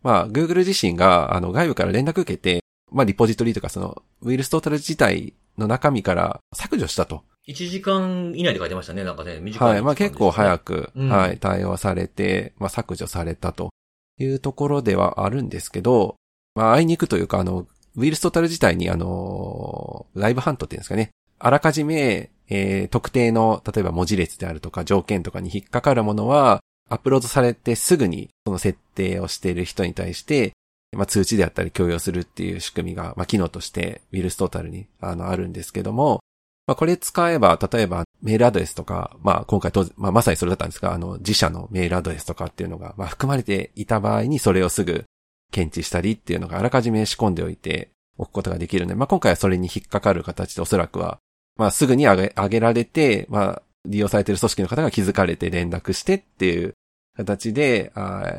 [0.03, 9.83] まあ、Google 自身が、あの、外部から連絡受けて、まあ、リポジトリとかその、ウィルストータル自体の中身から削除したと1時間以内で書いてましたね、なんかね、短い、はい。
[9.83, 10.93] まあ結構早く。
[10.93, 13.71] く、うんはい、対応されて、まあ削除されたと
[14.19, 16.17] いうところではあるんですけど、
[16.55, 17.67] まああいにくというか、あの、
[17.99, 21.11] ウイルストータル自体にあの、ライブハントっていうんですかね。
[21.41, 30.53] あらかじめ、えー特定の、例えば文字列であるとか条件とかに引っかかるものは、アップロードされてすぐにその設定をしている人に対して、
[30.97, 36.21] まあ通知であったり共有するっていう仕組みが、まあ機能としてウイルストータルにあのあるんですけども、
[36.69, 45.05] まあこれ使えば、例えばメールアドレスとか、まあ今回当然、まあまさにそれだったんですが、あの自社のメールアドレスとかっていうのが、まあ含まれていた場合にそれをすぐ
[45.51, 51.19] 検知したりっていうのがあらかじめ仕込んでおいておくことができるので、まあ今回はそれに引っかかる形でおそらくは、
[51.57, 56.75] まあすぐに上げ、上げられて、まあ利用されている組織の方が気づかれて連絡してっていう
[57.17, 57.93] 形で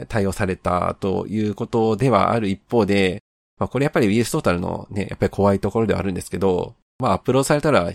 [0.10, 3.24] 対応されたということではある一方で、
[3.58, 7.92] まあこれやっぱりウイルストータルのね、やっぱり怖いところではあるんですけど、まあアップロードされたら、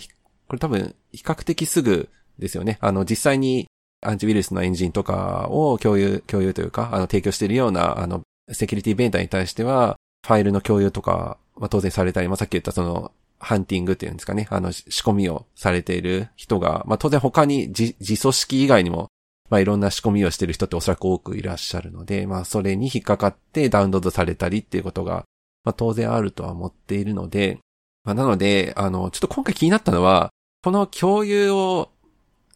[0.47, 2.77] これ多分比較的すぐですよね。
[2.81, 3.67] あの実際に
[4.01, 19.09] アンチウイルスのエンジンとかを共有、共有というか、あの提供しているような、あの、セキュリティベンダーに対しては、ファイルの共有とか、まあ当然されたり、まあさっき言ったその、ハンティングっていうんですかね、あの、仕込みをされている人が、まあ当然他に自、自組織以外にも、
[19.49, 25.25] まあいろんな仕込みをしている人っておそらく多くいらっしゃるので、まあそれに引っかかってダウンロードされたりっていうことが、
[25.63, 27.59] まあ当然あるとは思っているので、
[28.03, 30.29] まあなので、あの、ちょっと今回気になったのは、
[30.63, 31.91] この共有を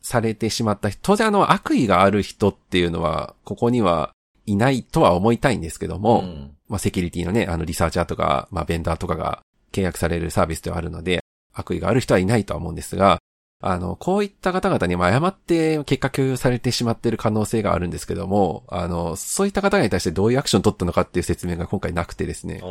[0.01, 4.11] されてしまった人、当然あの悪意がある人っていうのは、ここには
[4.51, 6.51] いないとは思いたいんですけども、ん。
[6.67, 9.41] まあセキュリティのね、あのリサーチャーとか、まあベンダーとかが
[9.71, 11.23] 契約されるサービスではあるので、
[11.53, 13.19] 悪意がある人はいないとは思うんですが、
[13.61, 22.61] あの、こういった方々にまあ誤って結果共有されてしまっている可能性があるんですけども、あの、そういった方々に対してどういうアクションを取ったのかっていう説明が今回なくてですね。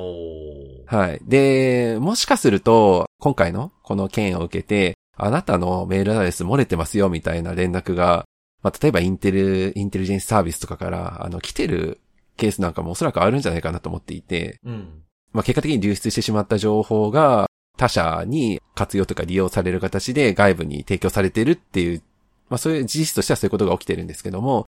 [0.87, 1.21] はい。
[1.25, 8.25] で、もしかすると、今回のこの件を受けて、あなたのメールアドレス漏れてますよみたいな連絡が、
[8.63, 12.01] まあ、例えばインテル、インテリジェンスサービスとかから、あの、来てる
[12.37, 15.03] ケースなんかもおそらくあるんじゃないかなと思っていて、うん。
[15.33, 22.03] まあ、結果的に流出してしまった情報が他社に活用とか利用される形で外部に提供されているっていう、
[22.49, 24.67] まあ、そういう事実としてはそういうことが起きてるんですけども、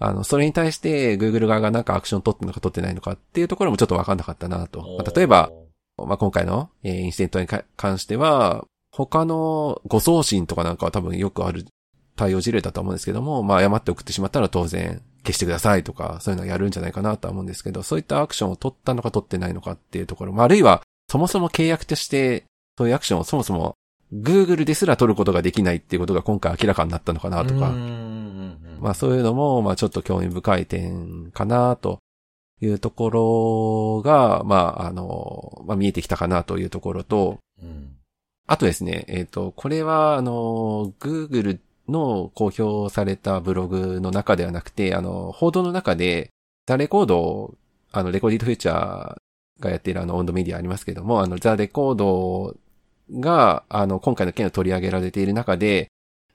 [0.00, 4.80] あの、それに対して Google 側がなんかアクション取ってるのか取ってないのかっていうところもちょっとわかんなかったなと。
[4.80, 5.50] まあ例えば、
[5.96, 11.66] まあ、今回の、えーインシデントにか関しては、他の誤送信とかなんかは多分よくある
[12.18, 22.44] 対応事例だと思うんですけども、まあ、誤って送ってしまったら当然消してくださいとか、そういうのをやるんじゃないかなとは思うんですけど、そういったアクションを取ったのか取ってないのかっていうところ、まあ、あるいは、そもそも契約として、
[22.76, 23.76] そういうアクションをそもそも
[24.12, 27.70] Google ですら取ることができないっていうことが今回明らかになったのかなとか、
[28.80, 31.98] まあそういうのも、まあちょっと興味深い点かなと
[32.60, 37.94] いうところが、まああの、まあ見えてきたかなというところと、うん。
[38.46, 41.58] あとですね、えっ、と、これはあの、Google
[41.88, 46.30] の公表されたブログの中ではなくて、あの、報道の中で、
[46.66, 47.54] ザ・レコード、
[47.92, 49.16] あの、レコーディッドフューチャー
[49.60, 52.56] がやっているあの、温度メディアありますけども、あの、ザ・レコード
[53.20, 55.88] が、あの、今回の件を取り上げられている中で、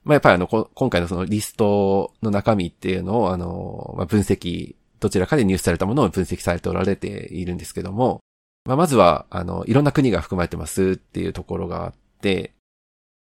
[0.04, 8.20] まあ、やっぱりあの、今回のそのリストの中身っていうのを、あの、まあ、分析、どちらかで入手されたものを分析されておられているんですけども、
[8.66, 12.54] まあ、まずは、あの、いろんな国が含まれてますっていうところがあって、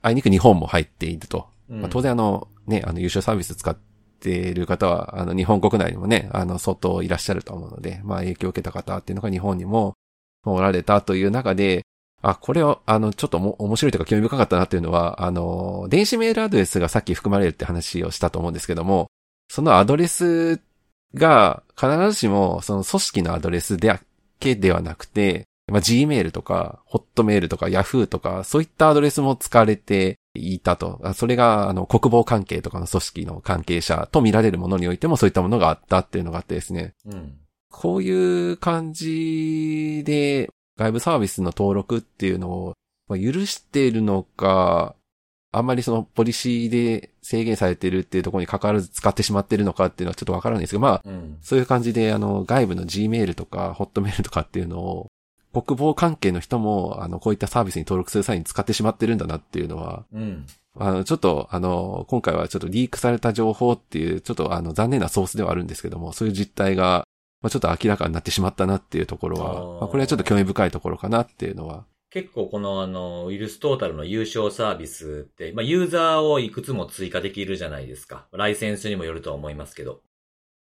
[0.03, 1.47] あいにく日本も入っていると。
[1.81, 3.77] まあ、当然あの、ね、あの、優勝サービス使っ
[4.21, 9.95] ている方は、あの、日本国内にもね、あの、相当いらっしゃると思うので、まあ、影響を受けた方っていうのが日本にも
[10.45, 11.85] おられたという中で、
[12.21, 19.09] あ、これは、あの、ちょっとも面白いというか興味深かったなっていうのは、あの、電子メールアドレスがさっき含まれるって話をしたと思うんですけども、
[19.49, 20.61] そのアドレス
[21.15, 24.01] が必ずしもその組織のアドレスだ
[24.41, 31.01] けではなくて、まあ、Gmail とか、Hotmail とか Yahoo とか、そういったアドレスも使われていたと。
[31.03, 36.95] あそれが、あの、国防関係とかの組織の関係者と見られるものにおいてもそういったものがあったっていうのがあってですね。
[37.07, 37.39] うん。
[37.71, 42.75] こういう感じで外部サービスの登録っていうのを
[43.09, 44.95] まあ許しているのか、
[45.53, 51.39] あんまりそのポリシーで制限されてるっていうところに関わらず使ってしまってるのかっていうのはちょっとわからないんですけど、まあ、うん。
[51.43, 55.09] そういう感じであの外部の Gmail とか Hotmail とかっていうのを
[55.53, 60.47] 国防関係の人もあのこういったサービスに登録する際に使ってしまってるんだなっていうのは、うん。
[60.79, 67.05] あの、ちょっと、あの、今回はちょっとリークされた情報っていう、ちょっとあの、残念なソースではあるんですけども、そういう実態が、
[67.43, 71.85] まあ、ちょっと明らかになってしまったなっていうところあは、ーまあ、これはちょっと興味深いところかなっていうのは。
[72.09, 78.27] 結構このあの、ウイルストータルの優勝サービスって、まあユーザーをいくつも追加できるじゃないですか。
[78.33, 80.01] ライセンスにもよるとは思いますけど。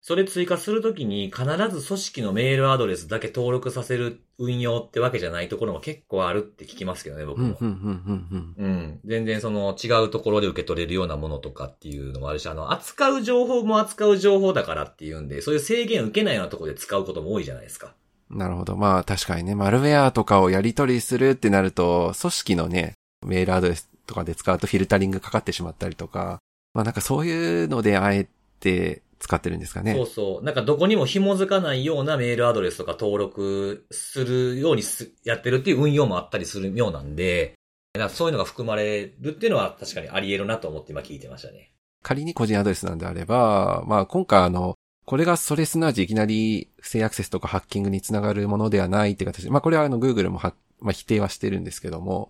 [0.09, 7.65] それ追加するときに必ず組織のメールアドレスだけ登録させる運用ってわけじゃないところも結構あるって聞きますけどね、僕うん、もう。
[7.67, 9.01] ん。
[9.05, 17.97] 全然その違うところで受け取れるようなものとかっていうのもあるし、あの、扱う情報も扱う情報だからっていうんで、そういう制限受けないようなところで使うことも多いじゃないですか。
[18.31, 18.39] うん。
[18.39, 18.77] なるほど。
[18.77, 22.93] まあ確かにね、マルウェアとかをやり取りするってなると、組織のね、
[23.27, 26.39] メールアドレスとかで使うとフィルタリングかかってしまったりとか、
[26.75, 28.29] まあなんかそういうのであえ
[28.61, 29.95] て使ってるんですかね？
[29.95, 30.45] そうそう。
[30.45, 37.55] なんかどこにも紐づかないようなメールアドレスとか登録するようにすやってるっていう運用もあったりするようなんで、
[37.95, 41.73] だからそういうのが含まれるっていうのは確かにあり得るなと思って今聞いてましたね。
[42.03, 44.75] 仮に個人アドレスなんであれば、まあ今回あの、
[45.07, 52.29] これがそれすなわちいきなり不正アクセスとかハッキングにつながるものではないっていう形で、まあこれはあの Google もは、まあ否定はしてるんですけども、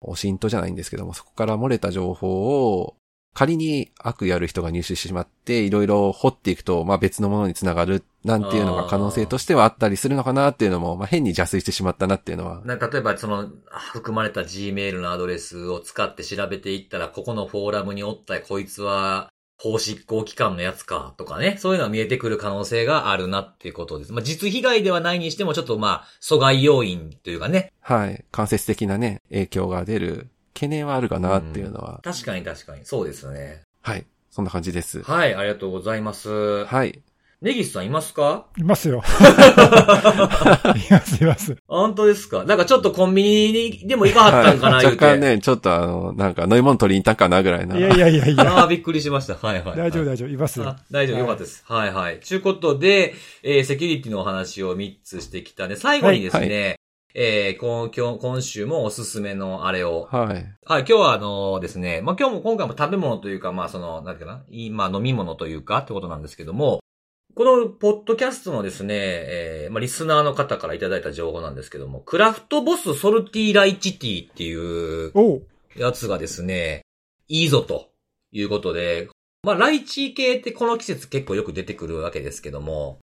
[0.00, 2.96] オシントじゃないんですけども、そこから漏れた情報を
[3.38, 13.48] 仮に悪やる人が入手してしまって、いろいろ掘っていくと、まあ別のものにつながるなんていうのが可能性としてはあったりするのかなっていうのも、まあ変に邪推してしまったなっていうのは、な例えばその
[13.92, 24.12] 含まれた Gmail のアドレスを使って調べていったら、ここのフォーラムにおったこいつは法執行機関のやつかとかね、そういうのが見えてくる可能性があるなっていうことです。
[24.12, 27.72] まあ実被害ではないにしてもちょっとまあ阻害要因というかね。
[27.82, 30.26] はい、間接的なね、影響が出る
[30.58, 32.84] 懸念はあるかなっていうのは、確かに確かに。
[32.84, 33.62] そうですね。
[33.80, 35.02] はい、そんな感じです。
[35.02, 36.64] はい、ありがとうございます。
[36.64, 37.00] はい。
[37.40, 38.46] ネギスさんいますか？
[38.58, 38.96] いますよ。
[39.06, 41.56] います、います。
[41.68, 42.42] 本当ですか？
[42.42, 45.04] なんかちょっとコンビニにでも行かはったんかな、はい言うて。
[45.04, 47.78] 若干ね、ちょっとあの、なんか飲み物取りに行ったんかなぐらいな。
[47.78, 48.42] いやいやいやいや。
[48.58, 49.36] ああ、びっくりしました。
[49.36, 49.76] はいはい。
[49.76, 50.28] 大丈夫、大丈夫。
[50.30, 50.78] いますよあ。
[50.90, 51.62] 大丈夫、よかったです。
[51.68, 52.18] はいはい。
[52.18, 56.80] ちゅうことで、えー、セキュリティのお話を3つしてきたんで、最後にですね、
[57.14, 60.08] えー、今今日今週もおすすめのあれを。
[60.10, 60.26] はい。
[60.26, 66.80] はい、今日はあのですね、まあ、今日も今回も食べ物というか、まあ、その、なんていうかな、いいまあ、飲み物というかってことなんですけども、
[67.34, 75.42] このポッドキャストのですね、えー、まあ、リスナーの方からいただいた情報なんですけども、クラフトボスソルティライチティっていう。
[75.78, 76.82] やつがですね、
[77.28, 77.90] いいぞと
[78.32, 79.08] いうことで、
[79.42, 82.98] まあ、ライチ系ってこの季節結構よく出てくるわけですけども、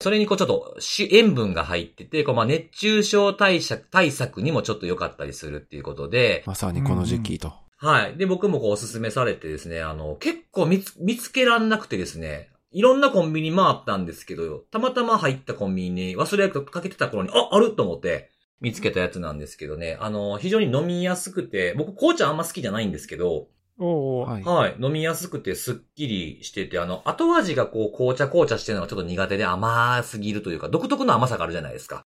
[0.00, 7.52] それにこうちょっとし塩分が入ってて、こうまあ熱中症対策、対策にもちょっと良かったりするっていうことで、まさにこの時期と。
[7.78, 8.16] はい。
[8.16, 18.30] で、僕もこうおすすめされてですね、あの、結構見つ、見つけらんなくてですね、いろんなコンビニ回ったんですけど、たまたま入ったコンビニに忘れ役かけてた頃に、あ、あると思って
[18.60, 23.48] 見つけたやつなんですけどね、あの、非常に飲みやすくて、僕紅茶あんま好きじゃないんですけど、
[23.78, 24.28] おうおう。
[24.28, 24.42] はい。
[24.42, 24.76] はい。
[24.80, 32.04] 飲みやすくてスッキリしてて、あの、後味がこう、紅茶紅茶してるのがちょっと苦手で甘すぎるというか、独特の甘さがあるじゃないですか。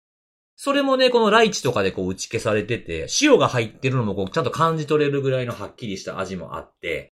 [0.58, 7.14] それもね、このライチとかでこう打ち消されてて、塩が入ってるのもこう、ちゃんと感じ取れるぐらいのはっきりした味もあって、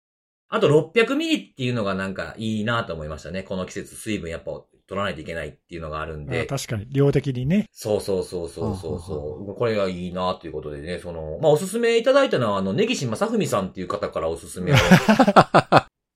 [0.50, 3.42] あと600ミリっていうのがなんかいいなと思いましたね。
[3.42, 4.52] この季節水分やっぱ
[4.92, 6.46] 取らないといけないっていうのがあるんあで。
[6.46, 7.70] 確かに、量的にね。
[7.72, 9.56] そうそうそうそうそうそう。
[9.56, 14.76] これがいいなということでね、その、まあ、おすすめいただいたのは、あの、根岸正文さんっていう方からおすすめを。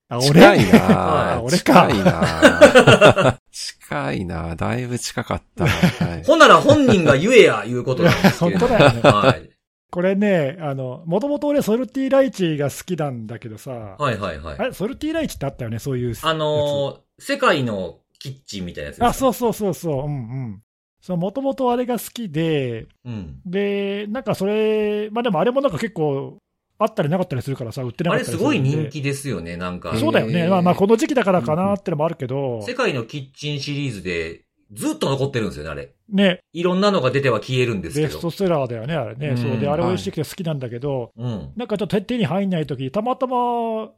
[0.10, 5.66] あ、近俺いなあ俺か近いな 近いな だいぶ近かった。
[5.66, 6.24] はい。
[6.26, 8.68] ほんなら本人が言えや、いうことなんですけれど。
[8.68, 9.50] 本当だよねはい。
[9.90, 14.60] これね、あの、もともと俺ソルティライチが好きなんだけどさ、はいはいはい。
[14.60, 16.16] あれ、ソルティライチってあったよね、そういう。
[16.22, 20.62] あのー世界のキッチンみたいなやつあ、そうそうそうそう、うんうん。
[21.02, 23.42] そう、もともとあれが好きで、うん。
[23.46, 26.38] で、なんかそれ、まあでもあれもなんか結構、
[26.78, 29.98] あったりなかったりするからさ、売ってなあれすかったりするんでごい人気ですよね、なんか。
[29.98, 30.48] そうだよね。
[30.48, 35.94] まあまあこの時期だからかなってのもあるけど、世界のキッチンシリーズでずっと残ってるんですよね、あれ。
[36.10, 38.08] ね、いろんなのが出ては消えるんですけど。
[38.08, 39.30] ベストセラーだよね、あれね。
[39.30, 41.52] うんそうで、あれはい美味しくて好きなんだけど、うん。
[41.56, 43.38] なんかちょっと手に入んないとき、たまたま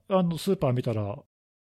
[0.09, 1.18] あのスーパー見たら、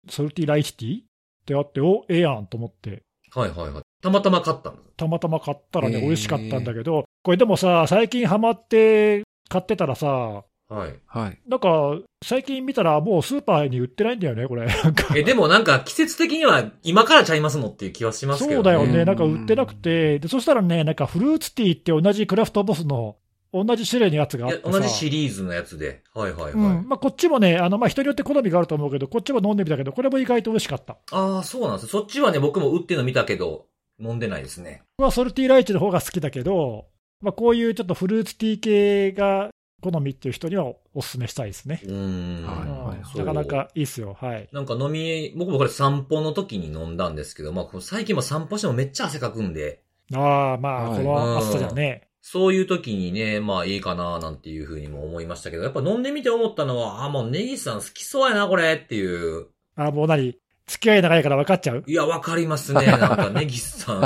[0.08, 1.02] ソルティライチティ
[1.42, 3.84] ってあって、お、ええやんと思って、はいはいはい。
[4.02, 4.90] たまたま買ったんです。
[4.98, 10.96] たまたま買ったらね、美味しかったんだけど、これでもさ、最近ハマって買ってたらさ、はい。
[11.06, 11.40] はい。
[11.50, 14.66] なんか、最近見たらもうスーパーに売ってないんだよね、これ。
[14.66, 18.56] なんかえ、でもなんか季節的には今からちゃいますのっていう気はしますけどね。
[18.56, 23.18] そうだよね、うんなんか売ってなくて、でそしたらね、なんかフルーツティーって同じクラフトボスの
[23.54, 26.04] 同じ種類のやつがあってさ同じシリーズのやつで。
[26.14, 26.54] はいはいはい。
[26.54, 30.98] うんまあ、こっちもね、あのまあ、人によって好みがあると思うけど、こっちも飲んでみたけど、これも意外と美味しかった。
[31.12, 31.88] ああ、そうなんです。
[31.88, 33.66] そっちはね、僕も売ってるの見たけど、
[34.00, 34.84] 飲んでないですね。
[34.98, 36.88] 僕はソルティライチの方が好きだけど、
[37.22, 39.50] まあ、こういうちょっとフルーツティー系が
[39.82, 41.82] 好みっていう人にはお勧めしたいですね。
[41.84, 42.46] うーん。
[42.46, 44.16] はいうんはいなかなかいいっすよ。
[44.20, 44.48] はい。
[44.52, 49.82] なんか飲み、僕もこれ散歩の時に飲んだんですけど、まあ最近も散歩してもめっちゃ汗かくんで、
[50.14, 52.11] ああ、まあ、はいこの暑さじゃね。
[52.22, 59.48] そういう時にね、まあいいかななんていうふうにも思いましたけど、やっぱ飲んでみて思ったのは、あ、もうネギさん好きそうやな、これっていう。
[59.76, 60.38] あもう何？
[60.68, 61.84] 付き合い長いから分かっちゃう？
[61.86, 62.86] いや、わかりますね。
[62.86, 64.02] なんかね、ギスさん。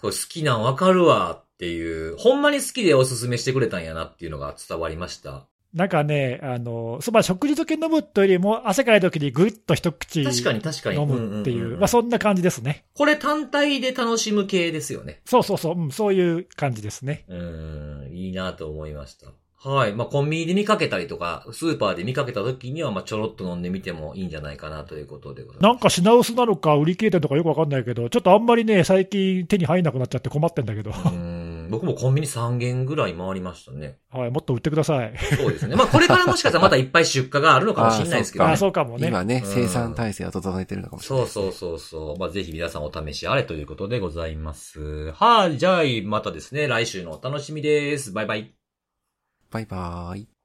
[0.00, 2.16] これ好きなんわかるわっていう。
[2.16, 5.46] ほんまに好きでおすすめしてくれたんやなっていうのが伝わりました。
[5.74, 11.00] なんかね、あの、そば食事時飲むというよりも、汗かいた時にぐっと一口確かに確かに。
[11.00, 12.84] 飲むっていう、んんんんまあそんな感じですね。
[12.94, 15.20] これ単体で楽しむ系ですよね。
[15.26, 17.24] そうそうそう、うん、そういう感じですね。
[17.28, 19.28] うーん、いいなと思いました。
[19.60, 19.92] はい。
[19.92, 25.72] まあ、コンビニで見かけたりとか、スーパーで見かけた時には、まあ、ちょろっと飲んでみてもいいんじゃないかなということでございます。
[25.72, 33.98] なんか品薄なのか、売り切れてるのかよくわかんないけど、ちょっとあんまりね、最近手に入んなくなっちゃって困ってんだけど、うーん、僕もコンビニ3軒ぐらい回りましたね。
[34.10, 35.14] はい、もっと売ってください。
[35.36, 35.76] そうですね。
[35.76, 38.56] まあ、これからもしかしたらまたいっぱい出荷があるのかもしれないですけどあね。
[38.56, 39.08] そうかもね。
[39.08, 42.18] 今ね、うん生産体制を整えてるのかもしれないね、そうそうそうそう。
[42.18, 45.12] まあ、ぜひ皆さんお試しあれということでございます。
[45.12, 45.58] はい。
[45.58, 48.12] じゃあ、またですね、来週のお楽しみです。
[48.12, 48.54] バイバイ。
[49.50, 50.37] バイバーイ。